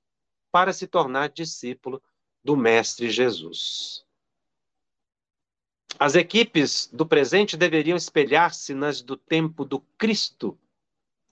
[0.52, 2.02] para se tornar discípulo
[2.44, 4.06] do Mestre Jesus.
[5.98, 10.58] As equipes do presente deveriam espelhar-se nas do tempo do Cristo,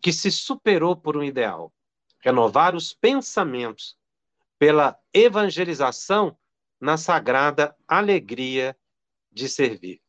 [0.01, 1.73] que se superou por um ideal,
[2.19, 3.97] renovar os pensamentos
[4.59, 6.37] pela evangelização
[6.79, 8.77] na sagrada alegria
[9.31, 10.01] de servir.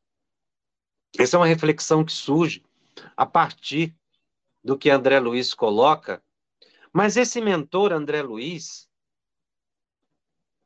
[1.19, 2.65] Essa é uma reflexão que surge
[3.17, 3.95] a partir
[4.63, 6.23] do que André Luiz coloca,
[6.93, 8.89] mas esse mentor André Luiz,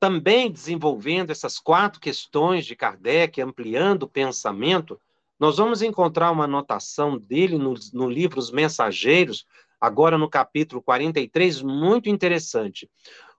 [0.01, 5.01] também desenvolvendo essas quatro questões de Kardec, ampliando o pensamento,
[5.39, 9.45] nós vamos encontrar uma anotação dele no, no livro Os Mensageiros,
[9.81, 12.89] agora no capítulo 43, muito interessante.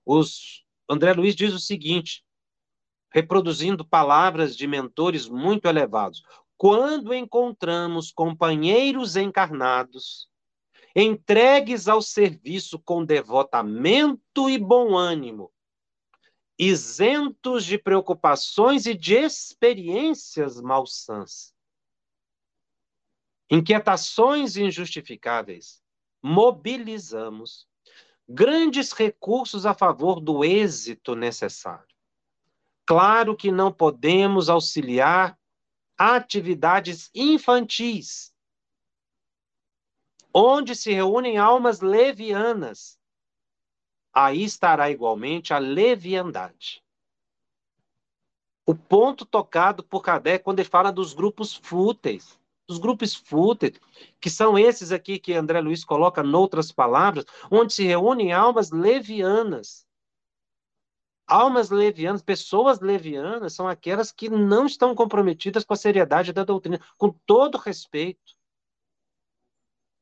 [0.06, 2.24] Os, André Luiz diz o seguinte,
[3.14, 6.24] reproduzindo palavras de mentores muito elevados:
[6.58, 10.28] quando encontramos companheiros encarnados,
[10.96, 15.52] entregues ao serviço com devotamento e bom ânimo,
[16.58, 21.53] isentos de preocupações e de experiências malsãs,
[23.50, 25.82] inquietações injustificáveis,
[26.22, 27.68] mobilizamos
[28.28, 31.94] grandes recursos a favor do êxito necessário.
[32.86, 35.38] Claro que não podemos auxiliar
[35.98, 38.34] atividades infantis,
[40.34, 43.00] onde se reúnem almas levianas.
[44.14, 46.84] Aí estará igualmente a leviandade.
[48.66, 52.40] O ponto tocado por Kardec quando ele fala dos grupos fúteis,
[52.74, 53.80] dos grupos fúteis,
[54.20, 59.86] que são esses aqui que André Luiz coloca noutras palavras, onde se reúnem almas levianas.
[61.28, 66.82] Almas levianas, pessoas levianas, são aquelas que não estão comprometidas com a seriedade da doutrina,
[66.98, 68.36] com todo respeito.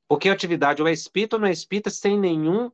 [0.08, 2.72] Porque a atividade ou é espírita ou não é espírita, sem nenhum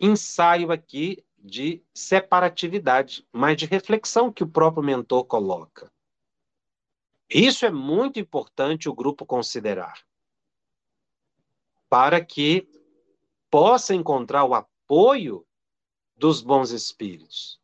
[0.00, 5.90] ensaio aqui de separatividade, mas de reflexão que o próprio mentor coloca.
[7.28, 10.06] Isso é muito importante o grupo considerar,
[11.88, 12.68] para que
[13.50, 15.46] possa encontrar o apoio
[16.16, 17.60] dos bons espíritos.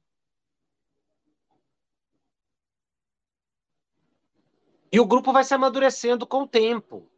[4.93, 7.11] E o grupo vai se amadurecendo com o tempo.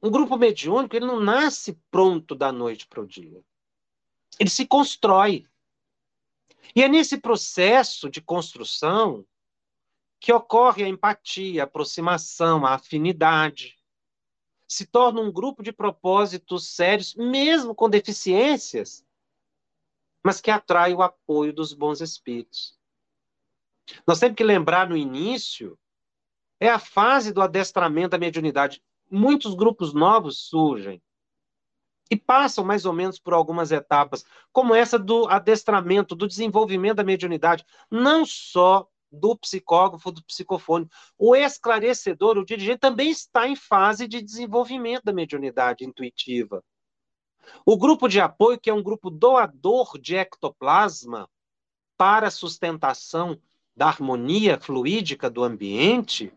[0.00, 3.42] Um grupo mediúnico, ele não nasce pronto da noite para o dia.
[4.38, 5.44] Ele se constrói.
[6.76, 9.26] E é nesse processo de construção
[10.22, 13.76] que ocorre a empatia, a aproximação, a afinidade.
[14.68, 19.04] Se torna um grupo de propósitos sérios, mesmo com deficiências,
[20.22, 22.78] mas que atrai o apoio dos bons espíritos.
[24.06, 25.76] Nós temos que lembrar no início,
[26.60, 28.80] é a fase do adestramento da mediunidade.
[29.10, 31.02] Muitos grupos novos surgem
[32.08, 37.04] e passam mais ou menos por algumas etapas, como essa do adestramento, do desenvolvimento da
[37.04, 40.88] mediunidade, não só do psicógrafo, do psicofone.
[41.18, 46.64] O esclarecedor, o dirigente, também está em fase de desenvolvimento da mediunidade intuitiva.
[47.66, 51.28] O grupo de apoio, que é um grupo doador de ectoplasma
[51.96, 53.38] para sustentação
[53.76, 56.32] da harmonia fluídica do ambiente,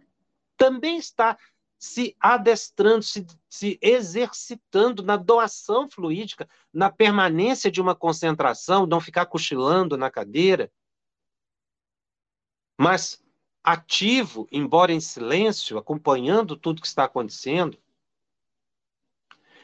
[0.58, 1.38] também está
[1.78, 9.26] se adestrando, se, se exercitando na doação fluídica, na permanência de uma concentração, não ficar
[9.26, 10.72] cochilando na cadeira,
[12.78, 13.24] mas
[13.64, 17.78] ativo, embora em silêncio, acompanhando tudo que está acontecendo,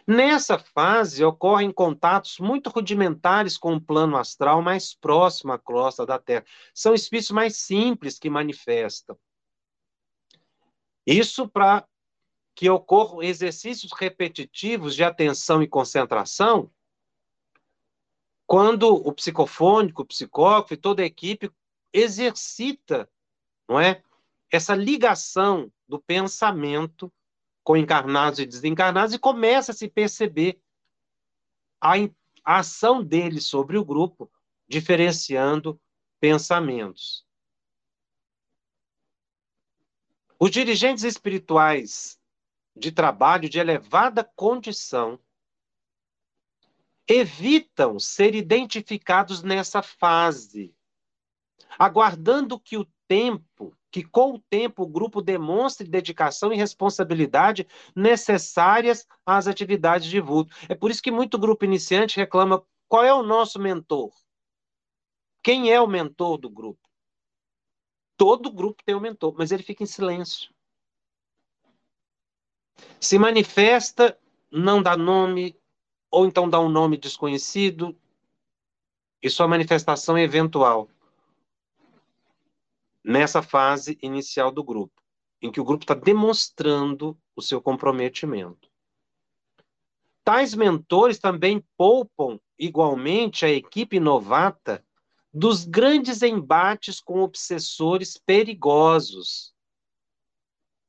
[0.07, 6.17] Nessa fase, ocorrem contatos muito rudimentares com o plano astral mais próximo à crosta da
[6.17, 6.43] Terra.
[6.73, 9.17] São espíritos mais simples que manifestam.
[11.05, 11.87] Isso para
[12.55, 16.69] que ocorram exercícios repetitivos de atenção e concentração,
[18.45, 21.49] quando o psicofônico, o psicógrafo e toda a equipe
[21.93, 23.09] exercita,
[23.67, 24.03] não é,
[24.49, 27.11] essa ligação do pensamento
[27.63, 30.61] com encarnados e desencarnados, e começa a se perceber
[31.79, 31.93] a,
[32.43, 34.31] a ação dele sobre o grupo,
[34.67, 35.79] diferenciando
[36.19, 37.25] pensamentos.
[40.39, 42.19] Os dirigentes espirituais
[42.75, 45.19] de trabalho de elevada condição
[47.07, 50.73] evitam ser identificados nessa fase,
[51.77, 59.05] aguardando que o tempo que com o tempo o grupo demonstre dedicação e responsabilidade necessárias
[59.25, 60.55] às atividades de vulto.
[60.69, 64.11] É por isso que muito grupo iniciante reclama qual é o nosso mentor?
[65.43, 66.79] Quem é o mentor do grupo?
[68.15, 70.53] Todo grupo tem um mentor, mas ele fica em silêncio.
[72.99, 74.17] Se manifesta,
[74.51, 75.59] não dá nome,
[76.09, 77.97] ou então dá um nome desconhecido,
[79.21, 80.89] e sua manifestação é eventual
[83.03, 85.01] nessa fase inicial do grupo,
[85.41, 88.69] em que o grupo está demonstrando o seu comprometimento.
[90.23, 94.85] tais mentores também poupam igualmente a equipe novata
[95.33, 99.53] dos grandes embates com obsessores perigosos,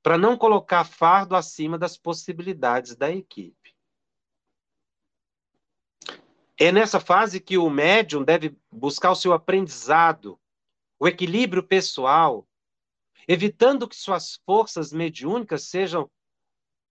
[0.02, 3.74] para não colocar fardo acima das possibilidades da equipe.
[6.58, 10.38] É nessa fase que o médium deve buscar o seu aprendizado,
[11.02, 12.48] o equilíbrio pessoal,
[13.26, 16.08] evitando que suas forças mediúnicas sejam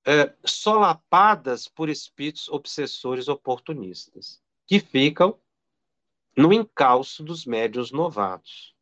[0.05, 5.39] é, solapadas por espíritos obsessores oportunistas, que ficam
[6.35, 8.75] no encalço dos médios novatos.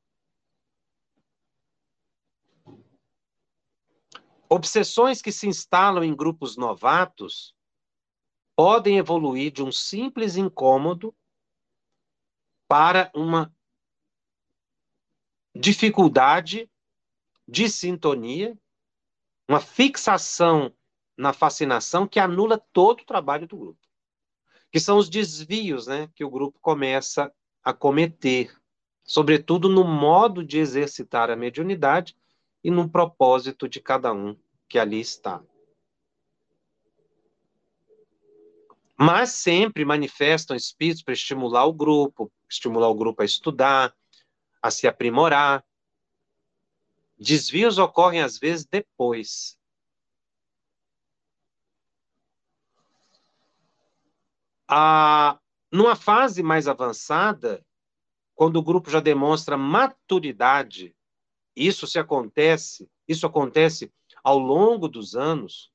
[4.49, 7.53] Obsessões que se instalam em grupos novatos
[8.55, 11.15] podem evoluir de um simples incômodo
[12.67, 13.55] para uma
[15.55, 16.69] dificuldade
[17.47, 18.57] de sintonia,
[19.47, 20.73] uma fixação
[21.17, 23.79] na fascinação que anula todo o trabalho do grupo.
[24.71, 27.33] Que são os desvios né, que o grupo começa
[27.63, 28.55] a cometer,
[29.03, 32.15] sobretudo no modo de exercitar a mediunidade
[32.63, 34.37] e no propósito de cada um
[34.67, 35.41] que ali está.
[38.95, 43.95] Mas sempre manifestam espíritos para estimular o grupo, estimular o grupo a estudar,
[44.61, 45.65] a se aprimorar.
[47.17, 49.59] Desvios ocorrem às vezes depois,
[54.71, 55.39] A,
[55.71, 57.65] numa fase mais avançada,
[58.35, 60.95] quando o grupo já demonstra maturidade,
[61.55, 63.91] isso se acontece, isso acontece
[64.23, 65.73] ao longo dos anos.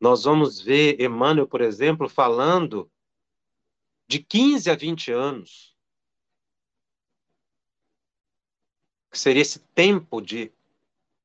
[0.00, 2.90] Nós vamos ver Emmanuel, por exemplo, falando
[4.08, 5.69] de 15 a 20 anos.
[9.10, 10.52] Que seria esse tempo de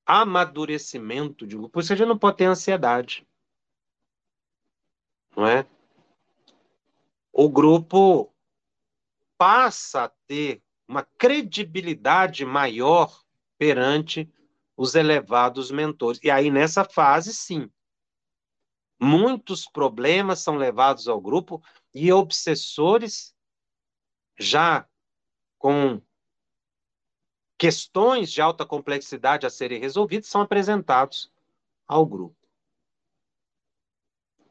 [0.05, 1.73] amadurecimento de grupo.
[1.73, 3.25] Por isso a gente não pode ter ansiedade
[5.35, 5.67] não é?
[7.31, 8.33] O grupo
[9.37, 13.23] passa a ter uma credibilidade maior
[13.57, 14.31] perante
[14.77, 16.19] os elevados mentores.
[16.23, 17.69] E aí, nessa fase, sim,
[18.99, 21.61] muitos problemas são levados ao grupo
[21.93, 23.35] e obsessores
[24.37, 24.87] já
[25.57, 26.01] com
[27.57, 31.31] questões de alta complexidade a serem resolvidas são apresentados
[31.87, 32.45] ao grupo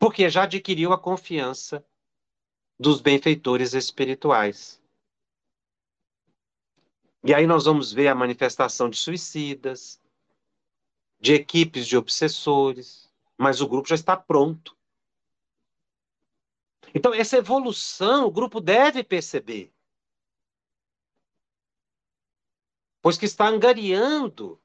[0.05, 1.82] porque já adquiriu a confiança
[2.78, 4.78] dos benfeitores espirituais.
[7.26, 9.98] E aí nós vamos ver a manifestação de suicidas,
[11.18, 14.76] de equipes de obsessores, mas o grupo já está pronto.
[16.94, 19.72] Então, essa evolução o grupo deve perceber.
[23.05, 24.59] Pois que está angariando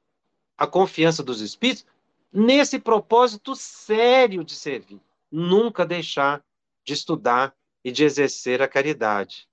[0.56, 1.84] a confiança dos espíritos
[2.32, 4.98] nesse propósito sério de servir
[5.30, 6.42] nunca deixar
[6.82, 9.46] de estudar e de exercer a caridade.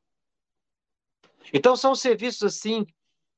[1.53, 2.87] Então, são serviços assim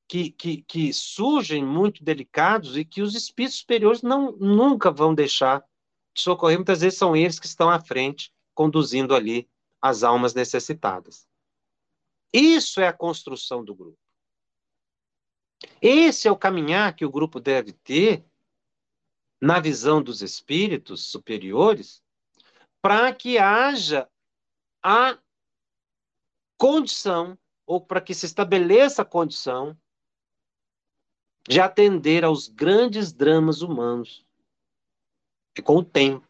[0.07, 5.63] que, que, que surgem muito delicados e que os espíritos superiores não, nunca vão deixar
[6.13, 6.57] de socorrer.
[6.57, 9.49] Muitas vezes são eles que estão à frente, conduzindo ali
[9.81, 11.27] as almas necessitadas.
[12.31, 13.97] Isso é a construção do grupo.
[15.81, 18.25] Esse é o caminhar que o grupo deve ter
[19.41, 22.03] na visão dos espíritos superiores
[22.81, 24.09] para que haja
[24.81, 25.17] a
[26.57, 29.77] condição, ou para que se estabeleça a condição
[31.47, 34.25] de atender aos grandes dramas humanos.
[35.57, 36.27] E com o tempo,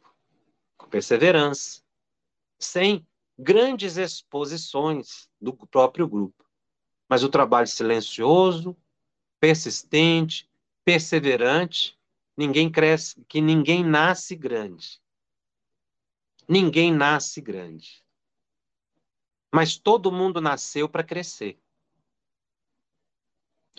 [0.78, 1.82] com perseverança,
[2.60, 3.08] sem
[3.38, 6.46] grandes exposições do próprio grupo.
[7.08, 8.76] Mas o trabalho silencioso,
[9.40, 10.50] persistente,
[10.84, 11.98] perseverante,
[12.36, 15.02] ninguém cresce, que ninguém nasce grande.
[16.48, 18.04] Ninguém nasce grande.
[19.52, 21.60] Mas todo mundo nasceu para crescer.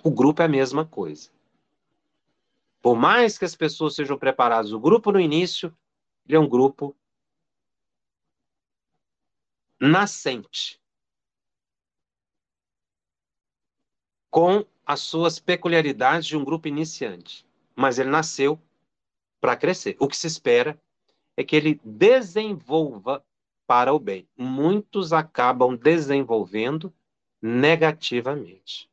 [0.02, 1.30] O grupo é a mesma coisa.
[2.80, 5.76] Por mais que as pessoas sejam preparadas, o grupo no início,
[6.26, 6.96] ele é um grupo
[9.78, 10.80] nascente.
[14.30, 17.46] Com as suas peculiaridades de um grupo iniciante.
[17.76, 18.60] Mas ele nasceu
[19.40, 19.96] para crescer.
[20.00, 20.76] O que se espera
[21.36, 23.24] é que ele desenvolva
[23.68, 24.28] para o bem.
[24.36, 26.92] Muitos acabam desenvolvendo
[27.40, 28.90] negativamente.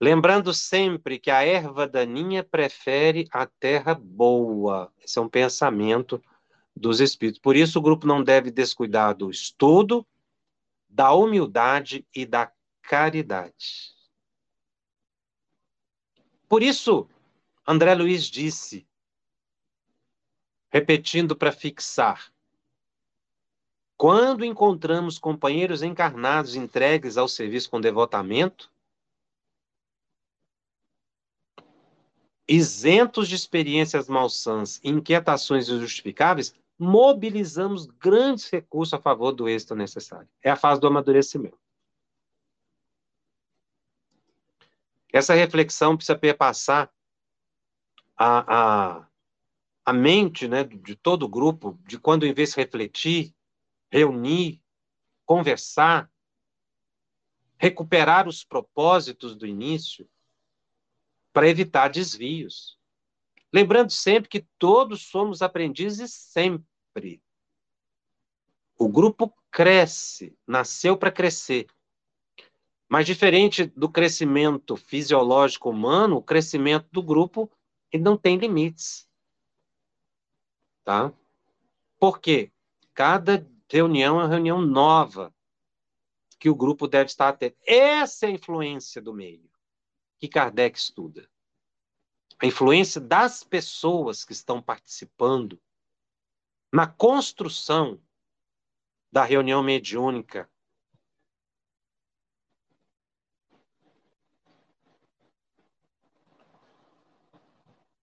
[0.00, 4.92] Lembrando sempre que a erva daninha prefere a terra boa.
[5.00, 6.20] Esse é um pensamento
[6.74, 7.40] dos espíritos.
[7.40, 10.04] Por isso, o grupo não deve descuidar do estudo,
[10.88, 12.50] da humildade e da
[12.82, 13.92] caridade.
[16.48, 17.08] Por isso,
[17.66, 18.86] André Luiz disse:
[20.70, 22.32] Repetindo para fixar.
[23.96, 28.70] Quando encontramos companheiros encarnados entregues ao serviço com devotamento,
[32.48, 40.28] isentos de experiências malsãs e inquietações injustificáveis, mobilizamos grandes recursos a favor do êxito necessário.
[40.42, 41.61] É a fase do amadurecimento.
[45.12, 46.90] Essa reflexão precisa perpassar
[48.16, 49.08] a, a,
[49.84, 53.34] a mente né, de todo o grupo, de quando, em vez de refletir,
[53.90, 54.62] reunir,
[55.26, 56.10] conversar,
[57.58, 60.08] recuperar os propósitos do início,
[61.32, 62.78] para evitar desvios.
[63.52, 67.22] Lembrando sempre que todos somos aprendizes sempre.
[68.78, 71.66] O grupo cresce, nasceu para crescer.
[72.92, 77.50] Mas diferente do crescimento fisiológico humano, o crescimento do grupo
[77.90, 79.08] ele não tem limites.
[80.84, 81.10] Tá?
[81.98, 82.52] Por quê?
[82.92, 85.34] Cada reunião é uma reunião nova
[86.38, 87.56] que o grupo deve estar atento.
[87.66, 89.50] Essa é a influência do meio
[90.18, 91.26] que Kardec estuda.
[92.42, 95.58] A influência das pessoas que estão participando
[96.70, 97.98] na construção
[99.10, 100.51] da reunião mediúnica.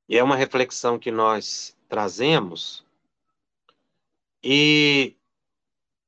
[0.09, 2.83] E é uma reflexão que nós trazemos.
[4.43, 5.15] E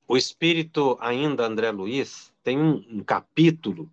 [0.08, 3.91] o espírito, ainda André Luiz, tem um, um capítulo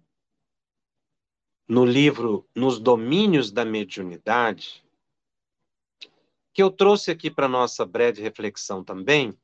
[1.69, 4.83] no livro Nos Domínios da Mediunidade,
[6.55, 9.39] que eu trouxe aqui para nossa breve reflexão também,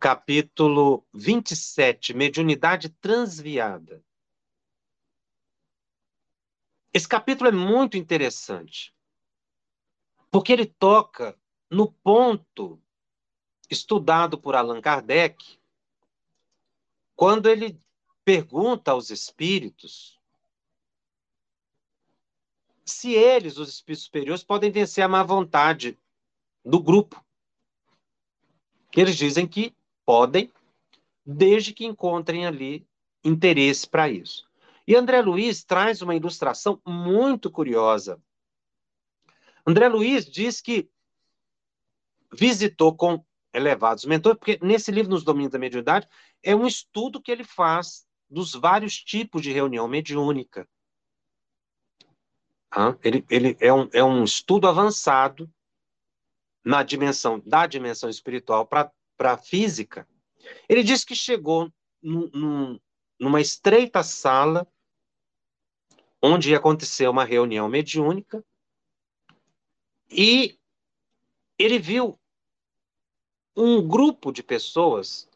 [0.00, 4.02] capítulo 27, Mediunidade Transviada.
[6.92, 8.94] Esse capítulo é muito interessante,
[10.30, 11.38] porque ele toca
[11.70, 12.82] no ponto
[13.70, 15.58] estudado por Allan Kardec,
[17.14, 17.80] quando ele
[18.24, 20.20] pergunta aos espíritos
[22.84, 25.96] se eles, os espíritos superiores, podem vencer a má vontade
[26.64, 27.24] do grupo.
[28.96, 29.72] Eles dizem que
[30.04, 30.52] podem,
[31.24, 32.84] desde que encontrem ali
[33.24, 34.49] interesse para isso.
[34.90, 38.20] E André Luiz traz uma ilustração muito curiosa.
[39.64, 40.90] André Luiz diz que
[42.32, 43.24] visitou com
[43.54, 46.08] elevados mentores, porque nesse livro, Nos Domínios da Mediunidade,
[46.42, 50.68] é um estudo que ele faz dos vários tipos de reunião mediúnica.
[53.04, 55.48] Ele, ele é, um, é um estudo avançado
[56.64, 60.04] na dimensão da dimensão espiritual para a física.
[60.68, 61.72] Ele diz que chegou
[62.02, 62.80] num, num,
[63.20, 64.66] numa estreita sala
[66.22, 68.44] onde ia acontecer uma reunião mediúnica
[70.10, 70.58] e
[71.58, 72.18] ele viu
[73.56, 75.28] um grupo de pessoas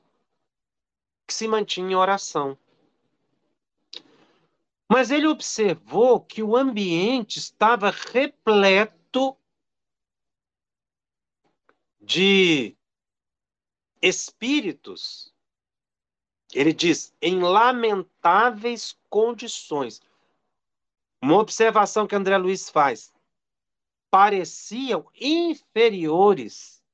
[1.26, 2.58] que se mantinha em oração.
[4.88, 9.36] Mas ele observou que o ambiente estava repleto
[12.00, 12.76] de
[14.02, 15.32] espíritos,
[16.52, 20.02] ele diz, em lamentáveis condições.
[21.24, 23.10] Uma observação que André Luiz faz.
[24.10, 26.84] Pareciam inferiores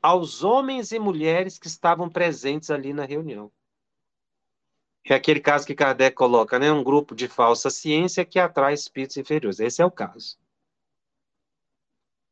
[0.00, 3.52] aos homens e mulheres que estavam presentes ali na reunião.
[5.04, 6.72] É aquele caso que Kardec coloca, né?
[6.72, 9.60] Um grupo de falsa ciência que atrai espíritos inferiores.
[9.60, 10.38] Esse é o caso.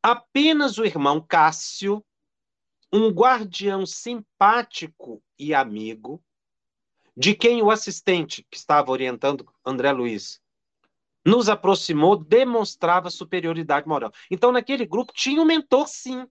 [0.01, 2.03] Apenas o irmão Cássio,
[2.91, 6.19] um guardião simpático e amigo,
[7.15, 10.43] de quem o assistente que estava orientando André Luiz
[11.25, 14.13] nos aproximou, demonstrava superioridade moral.
[14.29, 16.27] Então, naquele grupo tinha um mentor, sim.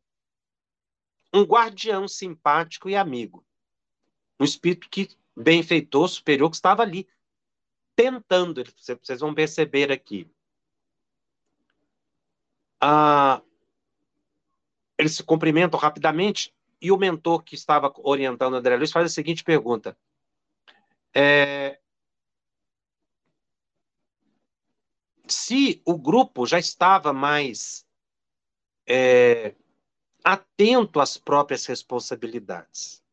[1.33, 3.45] Um guardião simpático e amigo.
[4.39, 7.09] Um espírito que benfeitor superior que estava ali,
[7.97, 8.63] tentando.
[9.03, 10.31] Vocês vão perceber aqui.
[12.81, 13.43] Ah,
[14.97, 19.43] eles se cumprimentam rapidamente e o mentor que estava orientando André Luiz faz a seguinte
[19.43, 19.97] pergunta.
[21.13, 21.81] É,
[25.27, 27.87] se o grupo já estava mais
[28.87, 29.55] é,
[30.22, 33.05] atento às próprias responsabilidades,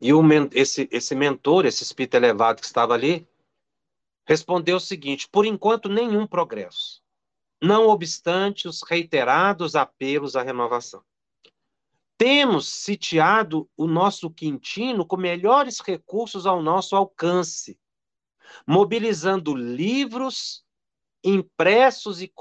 [0.00, 0.22] E o,
[0.52, 3.26] esse, esse mentor, esse espírito elevado que estava ali,
[4.24, 7.02] respondeu o seguinte: por enquanto, nenhum progresso,
[7.60, 11.02] não obstante os reiterados apelos à renovação.
[12.16, 17.78] Temos sitiado o nosso quintino com melhores recursos ao nosso alcance,
[18.66, 20.64] mobilizando livros
[21.22, 22.32] impressos e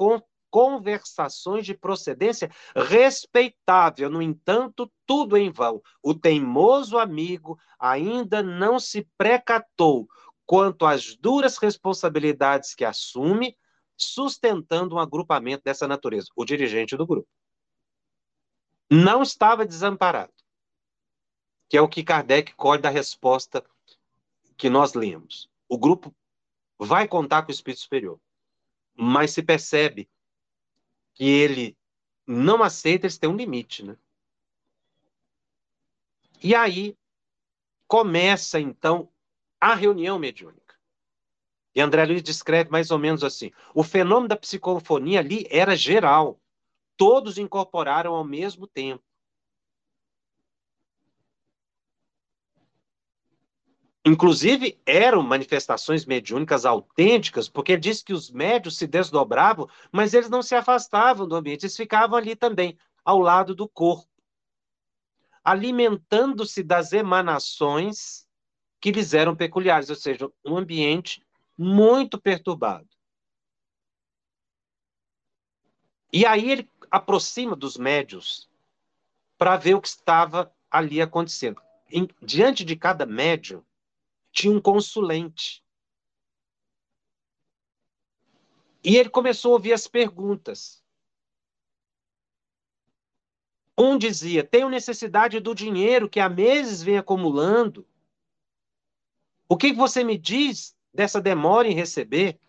[0.50, 4.10] conversações de procedência respeitável.
[4.10, 5.82] No entanto, tudo em vão.
[6.02, 10.08] O teimoso amigo ainda não se precatou
[10.46, 13.58] quanto às duras responsabilidades que assume,
[13.98, 17.28] sustentando um agrupamento dessa natureza, o dirigente do grupo.
[18.90, 20.32] Não estava desamparado,
[21.70, 23.62] que é o que Kardec colhe da resposta
[24.56, 25.50] que nós lemos.
[25.68, 26.16] O grupo
[26.78, 28.20] vai contar com o Espírito Superior,
[28.96, 30.10] mas se percebe
[31.14, 31.78] que ele
[32.26, 33.98] não aceita, eles têm um limite, né?
[36.44, 36.96] E aí
[37.88, 39.12] começa então
[39.60, 40.76] a reunião mediúnica.
[41.74, 46.40] E André Luiz descreve mais ou menos assim: o fenômeno da psicofonia ali era geral,
[46.96, 49.04] todos incorporaram ao mesmo tempo.
[54.08, 60.42] Inclusive, eram manifestações mediúnicas autênticas, porque disse que os médios se desdobravam, mas eles não
[60.42, 64.08] se afastavam do ambiente, eles ficavam ali também, ao lado do corpo,
[65.44, 68.26] alimentando-se das emanações
[68.80, 71.22] que lhes eram peculiares, ou seja, um ambiente
[71.58, 72.88] muito perturbado.
[76.14, 78.50] E aí ele aproxima dos médios
[79.38, 81.62] para ver o que estava ali acontecendo.
[81.92, 83.62] Em, diante de cada médium,
[84.38, 85.64] tinha um consulente.
[88.84, 90.84] E ele começou a ouvir as perguntas.
[93.76, 97.88] Um dizia: Tenho necessidade do dinheiro que há meses vem acumulando.
[99.50, 102.40] O que você me diz dessa demora em receber?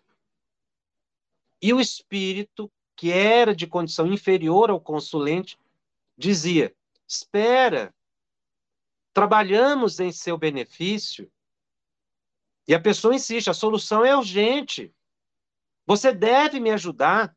[1.59, 5.59] E o espírito, que era de condição inferior ao consulente,
[6.15, 6.71] dizia:
[7.07, 7.91] Espera,
[9.11, 11.31] trabalhamos em seu benefício
[12.69, 14.93] e a pessoa insiste, a solução é urgente.
[15.87, 17.35] Você deve me ajudar.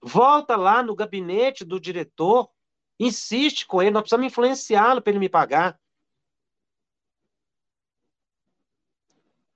[0.00, 2.48] Volta lá no gabinete do diretor,
[2.96, 5.80] insiste com ele, nós precisamos influenciá-lo para ele me pagar.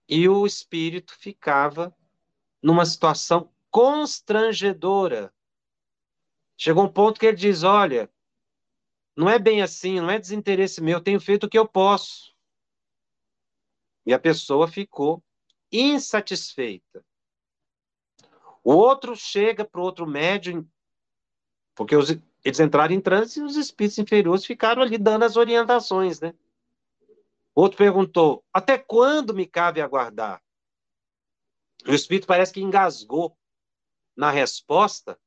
[0.09, 1.97] E o espírito ficava
[2.61, 5.33] numa situação constrangedora.
[6.57, 8.13] Chegou um ponto que ele diz: Olha,
[9.17, 12.32] não é bem assim, não é desinteresse meu, eu tenho feito o que eu posso.
[14.05, 15.23] E a pessoa ficou
[15.71, 17.05] insatisfeita.
[18.65, 20.69] O outro chega para o outro médium,
[21.75, 22.11] porque os,
[22.45, 26.35] eles entraram em transe e os espíritos inferiores ficaram ali dando as orientações, né?
[27.55, 30.43] Outro perguntou: até quando me cabe aguardar?
[31.87, 33.37] O espírito parece que engasgou
[34.17, 35.19] na resposta.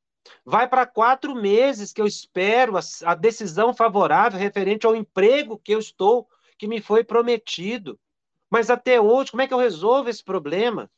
[0.44, 5.72] Vai para quatro meses que eu espero a, a decisão favorável referente ao emprego que
[5.72, 8.00] eu estou, que me foi prometido.
[8.50, 10.90] Mas até hoje, como é que eu resolvo esse problema?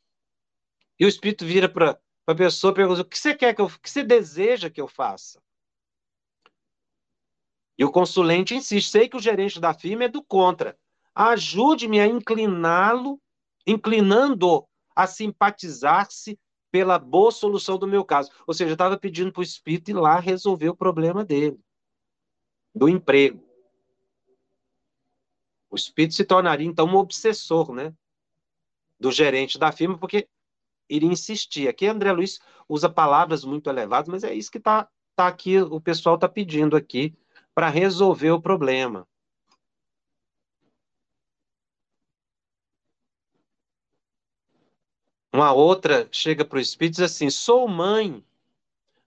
[0.99, 3.65] E o espírito vira para a pessoa e pergunta: o que você quer que eu,
[3.65, 5.41] o que você deseja que eu faça?
[7.77, 10.77] E o consulente insiste: sei que o gerente da firma é do contra.
[11.15, 13.19] Ajude-me a incliná-lo,
[13.65, 16.37] inclinando a simpatizar-se
[16.71, 18.31] pela boa solução do meu caso.
[18.45, 21.59] Ou seja, eu estava pedindo para o espírito ir lá resolver o problema dele,
[22.75, 23.48] do emprego.
[25.69, 27.93] O espírito se tornaria, então, um obsessor, né?
[28.99, 30.27] Do gerente da firma, porque
[30.89, 31.67] iria insistir.
[31.67, 35.79] Aqui André Luiz usa palavras muito elevadas, mas é isso que está tá aqui, o
[35.79, 37.13] pessoal está pedindo aqui
[37.53, 39.07] para resolver o problema.
[45.31, 48.25] Uma outra chega para o espírito e diz assim: sou mãe,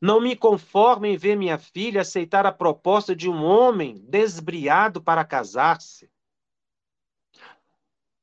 [0.00, 5.24] não me conformo em ver minha filha aceitar a proposta de um homem desbriado para
[5.24, 6.10] casar-se.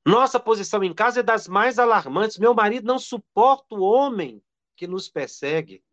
[0.06, 2.38] Nossa posição em casa é das mais alarmantes.
[2.38, 4.44] Meu marido não suporta o homem
[4.76, 5.84] que nos persegue.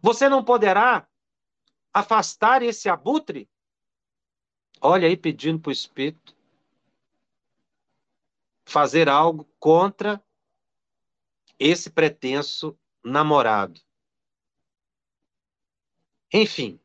[0.00, 1.08] Você não poderá
[1.92, 3.48] afastar esse abutre?
[4.80, 6.36] Olha aí pedindo para o Espírito
[8.64, 10.22] fazer algo contra
[11.58, 13.80] esse pretenso namorado.
[16.32, 16.78] Enfim,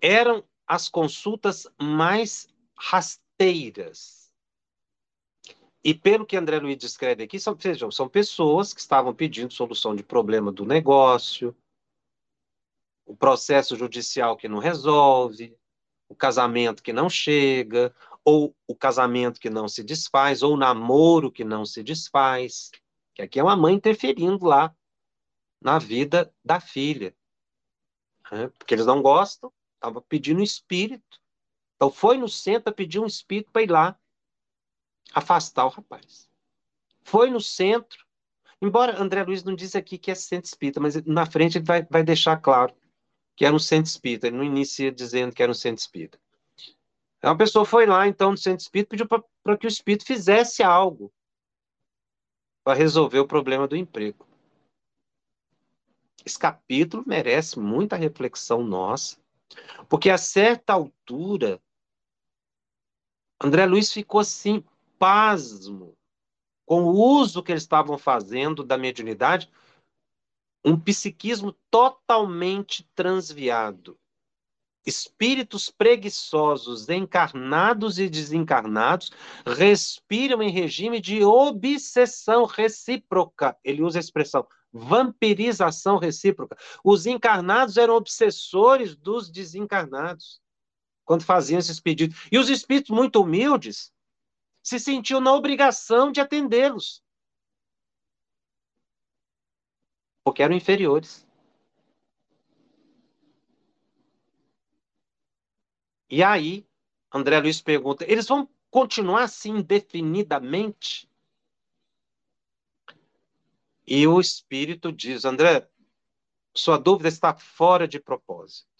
[0.00, 4.32] eram as consultas mais rastreiras inteiras.
[5.84, 9.94] E pelo que André Luiz descreve aqui, são, vejam, são pessoas que estavam pedindo solução
[9.94, 11.56] de problema do negócio,
[13.04, 15.56] o processo judicial que não resolve,
[16.08, 21.30] o casamento que não chega, ou o casamento que não se desfaz, ou o namoro
[21.30, 22.72] que não se desfaz.
[23.14, 24.74] Que aqui é uma mãe interferindo lá
[25.62, 27.14] na vida da filha.
[28.32, 28.48] Né?
[28.58, 31.20] Porque eles não gostam, estava pedindo espírito.
[31.76, 33.98] Então foi no centro pedir um espírito para ir lá
[35.12, 36.28] afastar o rapaz.
[37.02, 38.06] Foi no centro
[38.60, 41.82] Embora André Luiz não diz aqui que é centro espírita, mas na frente ele vai,
[41.82, 42.74] vai deixar claro
[43.34, 44.26] que era um centro espírita.
[44.26, 46.18] Ele não inicia dizendo que era um centro espírita.
[47.22, 51.12] Uma pessoa foi lá, então, no centro espírita, pediu para que o espírito fizesse algo
[52.64, 54.26] para resolver o problema do emprego.
[56.24, 59.16] Esse capítulo merece muita reflexão nossa,
[59.88, 61.60] porque a certa altura,
[63.42, 64.64] André Luiz ficou assim,
[64.98, 65.94] pasmo,
[66.64, 69.50] com o uso que eles estavam fazendo da mediunidade,
[70.64, 73.98] um psiquismo totalmente transviado.
[74.84, 79.10] Espíritos preguiçosos, encarnados e desencarnados,
[79.44, 83.56] respiram em regime de obsessão recíproca.
[83.64, 86.56] Ele usa a expressão vampirização recíproca.
[86.84, 90.40] Os encarnados eram obsessores dos desencarnados
[91.06, 92.18] quando faziam esses pedidos.
[92.30, 93.94] E os espíritos muito humildes
[94.62, 97.02] se sentiam na obrigação de atendê-los.
[100.24, 101.24] Porque eram inferiores.
[106.10, 106.66] E aí,
[107.12, 111.08] André Luiz pergunta: eles vão continuar assim indefinidamente?
[113.86, 115.68] E o Espírito diz: André,
[116.52, 118.75] sua dúvida está fora de propósito.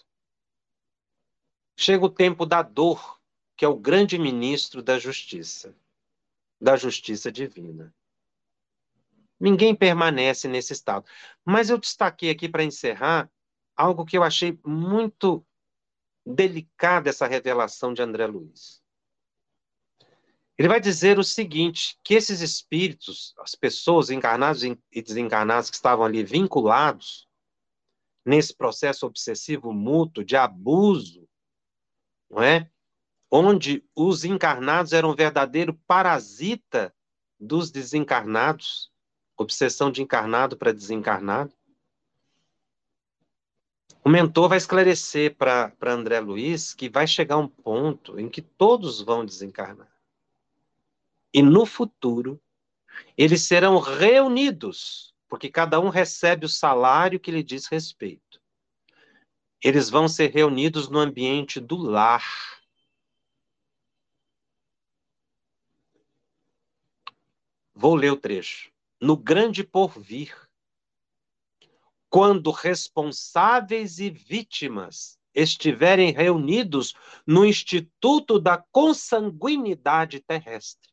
[1.76, 3.20] Chega o tempo da dor,
[3.56, 5.76] que é o grande ministro da justiça,
[6.60, 7.94] da justiça divina.
[9.38, 11.04] Ninguém permanece nesse estado.
[11.44, 13.30] Mas eu destaquei aqui para encerrar
[13.76, 15.44] algo que eu achei muito
[16.24, 18.82] delicado essa revelação de André Luiz.
[20.58, 26.06] Ele vai dizer o seguinte: que esses espíritos, as pessoas encarnadas e desencarnadas que estavam
[26.06, 27.28] ali vinculados
[28.24, 31.25] nesse processo obsessivo mútuo de abuso,
[32.30, 32.70] não é?
[33.30, 36.94] onde os encarnados eram verdadeiro parasita
[37.38, 38.90] dos desencarnados,
[39.36, 41.52] obsessão de encarnado para desencarnado.
[44.02, 49.00] O mentor vai esclarecer para André Luiz que vai chegar um ponto em que todos
[49.00, 49.90] vão desencarnar.
[51.34, 52.40] E no futuro,
[53.18, 58.25] eles serão reunidos, porque cada um recebe o salário que lhe diz respeito.
[59.62, 62.24] Eles vão ser reunidos no ambiente do lar
[67.78, 68.72] Vou ler o trecho.
[68.98, 70.34] No grande porvir,
[72.08, 76.94] quando responsáveis e vítimas estiverem reunidos
[77.26, 80.90] no Instituto da Consanguinidade Terrestre,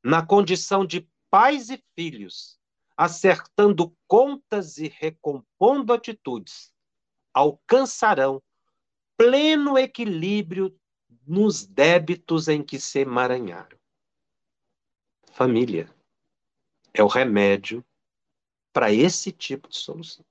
[0.00, 2.60] na condição de pais e filhos,
[2.96, 6.72] acertando contas e recompondo atitudes,
[7.38, 8.42] alcançarão
[9.16, 10.76] pleno equilíbrio
[11.26, 13.78] nos débitos em que se emaranharam
[15.38, 15.88] família
[16.92, 17.84] é o remédio
[18.72, 20.24] para esse tipo de solução.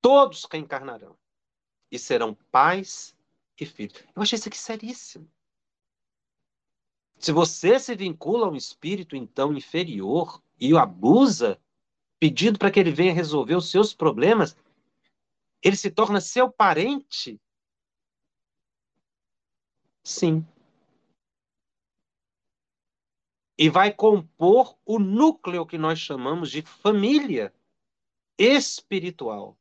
[0.00, 1.18] Todos reencarnarão
[1.90, 3.12] e serão pais
[3.58, 4.04] e filhos.
[4.14, 5.28] Eu achei isso aqui seríssimo.
[7.18, 11.60] Se você se vincula a um espírito então inferior e o abusa,
[12.20, 14.56] pedindo para que ele venha resolver os seus problemas,
[15.66, 17.40] ele se torna seu parente?
[20.04, 20.46] Sim.
[23.58, 27.54] e vai compor o núcleo que nós chamamos de família
[28.38, 29.56] espiritual.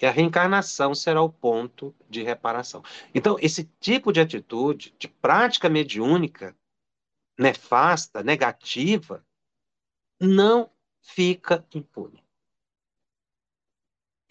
[0.00, 2.82] E a reencarnação será o ponto de reparação.
[3.14, 6.56] Então, esse tipo de atitude, de prática mediúnica,
[7.38, 9.24] nefasta, negativa,
[10.18, 10.70] não
[11.02, 12.19] fica impune.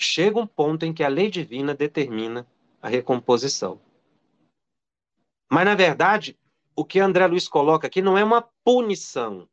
[0.01, 2.47] Chega um ponto em que a lei divina determina
[2.81, 3.81] a recomposição.
[5.51, 6.39] Mas, na verdade,
[6.73, 9.49] o que André Luiz coloca aqui não é uma punição,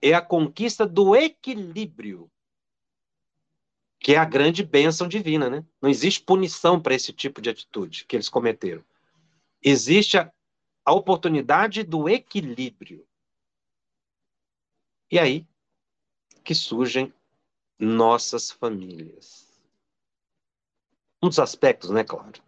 [0.00, 2.30] é a conquista do equilíbrio,
[4.00, 5.62] que é a grande bênção divina, né?
[5.82, 8.82] Não existe punição para esse tipo de atitude que eles cometeram.
[9.62, 10.32] Existe a,
[10.86, 13.06] a oportunidade do equilíbrio.
[15.10, 15.46] E aí
[16.42, 17.12] que surgem
[17.78, 19.46] nossas famílias.
[21.22, 22.42] Um dos aspectos, né, claro.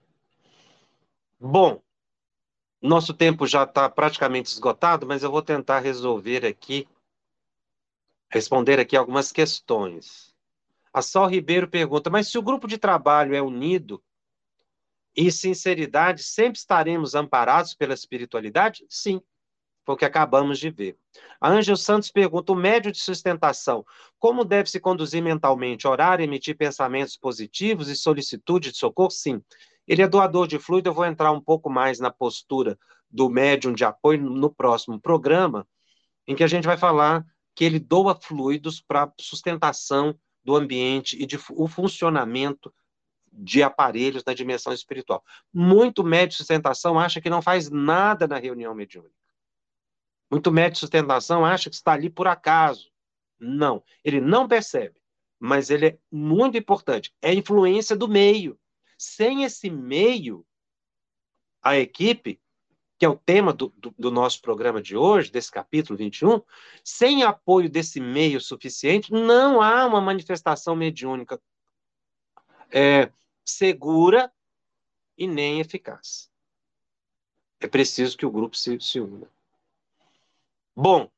[1.41, 1.81] Bom,
[2.81, 6.89] nosso tempo já está praticamente esgotado, mas eu vou tentar resolver aqui,
[8.31, 10.35] responder aqui algumas questões.
[10.93, 14.03] A Sol Ribeiro pergunta: mas se o grupo de trabalho é unido
[15.15, 18.87] e sinceridade, sempre estaremos amparados pela espiritualidade?
[18.89, 19.21] Sim,
[19.89, 20.99] foi o que acabamos de ver.
[21.41, 23.87] A Ângel Santos pergunta: o médio de sustentação,
[24.19, 25.89] como deve se conduzir mentalmente?
[25.89, 29.11] Orar, emitir pensamentos positivos e solicitude de socorro?
[29.11, 29.43] Sim.
[29.87, 32.79] Ele é doador de fluido, eu vou entrar um pouco mais na postura
[33.11, 35.67] do médium de apoio no próximo programa,
[36.27, 37.25] em que a gente vai falar
[37.55, 40.15] que ele doa fluidos para sustentação
[40.45, 42.71] do ambiente e de o funcionamento
[43.33, 45.25] de aparelhos na dimensão espiritual.
[45.51, 49.17] Muito médium de sustentação acha que não faz nada na reunião mediúnica.
[50.31, 52.91] Muito médium de sustentação acha que está ali por acaso.
[53.39, 55.01] Não, ele não percebe,
[55.39, 57.15] mas ele é muito importante.
[57.23, 58.59] É a influência do meio.
[58.99, 60.45] Sem esse meio,
[61.63, 62.41] a equipe,
[62.99, 66.43] que é o tema do, do, do, nosso programa de hoje, desse capítulo 21,
[66.83, 71.41] sem apoio desse meio suficiente, não há uma manifestação mediúnica
[72.73, 73.11] é,
[73.45, 74.33] segura
[75.17, 76.29] e nem eficaz.
[77.61, 79.29] É preciso que o grupo se, se una.
[80.81, 81.11] Bom,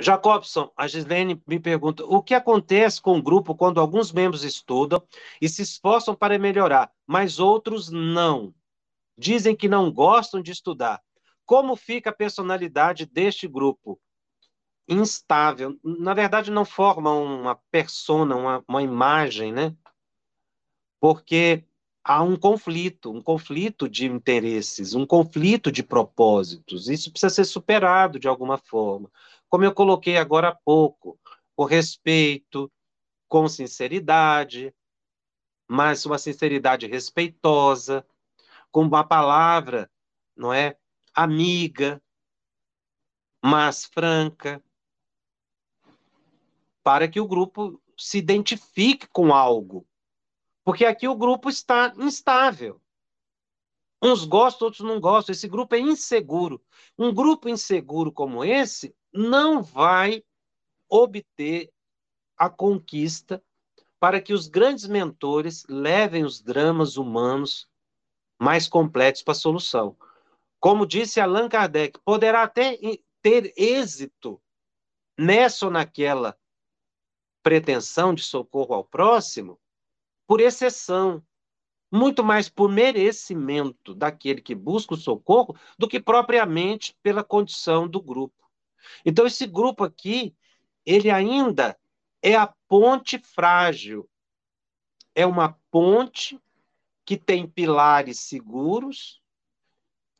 [0.00, 5.02] Jacobson, a Gislene me pergunta: o que acontece com o grupo quando alguns membros estudam
[5.42, 8.54] e se esforçam para melhorar, mas outros não?
[9.18, 11.02] Dizem que não gostam de estudar.
[11.44, 14.00] Como fica a personalidade deste grupo?
[14.86, 15.76] Instável.
[15.82, 19.74] Na verdade, não forma uma persona, uma, uma imagem, né?
[21.00, 21.64] Porque
[22.08, 26.88] há um conflito, um conflito de interesses, um conflito de propósitos.
[26.88, 29.10] Isso precisa ser superado de alguma forma.
[29.48, 31.18] Como eu coloquei agora há pouco,
[31.56, 32.70] com respeito,
[33.26, 34.72] com sinceridade,
[35.66, 38.06] mas uma sinceridade respeitosa,
[38.70, 39.90] com uma palavra,
[40.36, 40.76] não é?
[41.12, 42.00] Amiga,
[43.44, 44.62] mas franca,
[46.84, 49.84] para que o grupo se identifique com algo.
[50.66, 52.80] Porque aqui o grupo está instável.
[54.02, 55.32] Uns gostam, outros não gostam.
[55.32, 56.60] Esse grupo é inseguro.
[56.98, 60.24] Um grupo inseguro como esse não vai
[60.88, 61.72] obter
[62.36, 63.40] a conquista
[64.00, 67.68] para que os grandes mentores levem os dramas humanos
[68.36, 69.96] mais completos para a solução.
[70.58, 72.76] Como disse Allan Kardec, poderá até
[73.22, 74.42] ter êxito
[75.16, 76.36] nessa ou naquela
[77.40, 79.60] pretensão de socorro ao próximo
[80.26, 81.22] por exceção,
[81.90, 88.00] muito mais por merecimento daquele que busca o socorro do que propriamente pela condição do
[88.00, 88.44] grupo.
[89.04, 90.34] Então esse grupo aqui,
[90.84, 91.78] ele ainda
[92.22, 94.08] é a ponte frágil.
[95.14, 96.40] É uma ponte
[97.04, 99.22] que tem pilares seguros,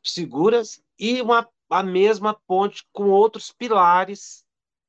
[0.01, 4.45] seguras, e uma, a mesma ponte com outros pilares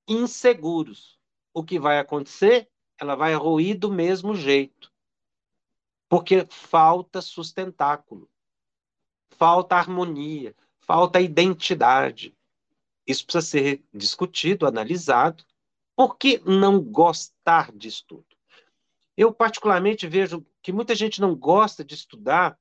[0.06, 1.18] inseguros.
[1.52, 2.68] O que vai acontecer?
[3.00, 4.92] Ela vai ruir do mesmo jeito.
[6.08, 8.30] Porque falta sustentáculo,
[9.30, 12.36] falta harmonia, falta identidade.
[13.06, 15.44] Isso precisa ser discutido, analisado.
[15.94, 18.26] Por que não gostar de estudo?
[19.16, 22.58] Eu, particularmente, vejo que muita gente não gosta de estudar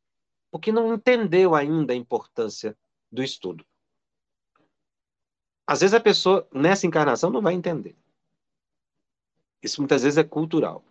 [0.50, 2.78] porque não entendeu ainda a importância
[3.12, 3.66] do estudo.
[5.66, 7.96] Às vezes a pessoa, nessa encarnação, não vai entender.
[9.62, 10.84] Isso muitas vezes é cultural.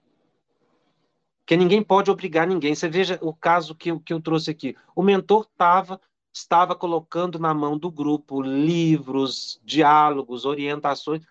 [1.47, 2.75] Porque ninguém pode obrigar ninguém.
[2.75, 4.77] Você veja o caso que, eu, que eu trouxe aqui.
[4.97, 6.01] O mentor tava,
[6.35, 11.23] estava colocando na mão do grupo livros, diálogos, orientações,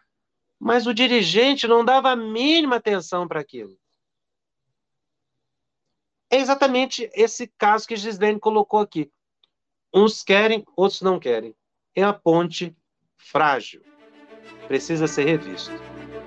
[0.58, 3.78] mas o dirigente não dava a mínima atenção para aquilo.
[6.32, 9.12] É exatamente esse caso que Gislene colocou aqui.
[9.94, 11.54] Uns querem, outros não querem.
[11.94, 12.74] É a ponte
[13.18, 13.84] frágil.
[14.66, 15.74] Precisa ser revisto.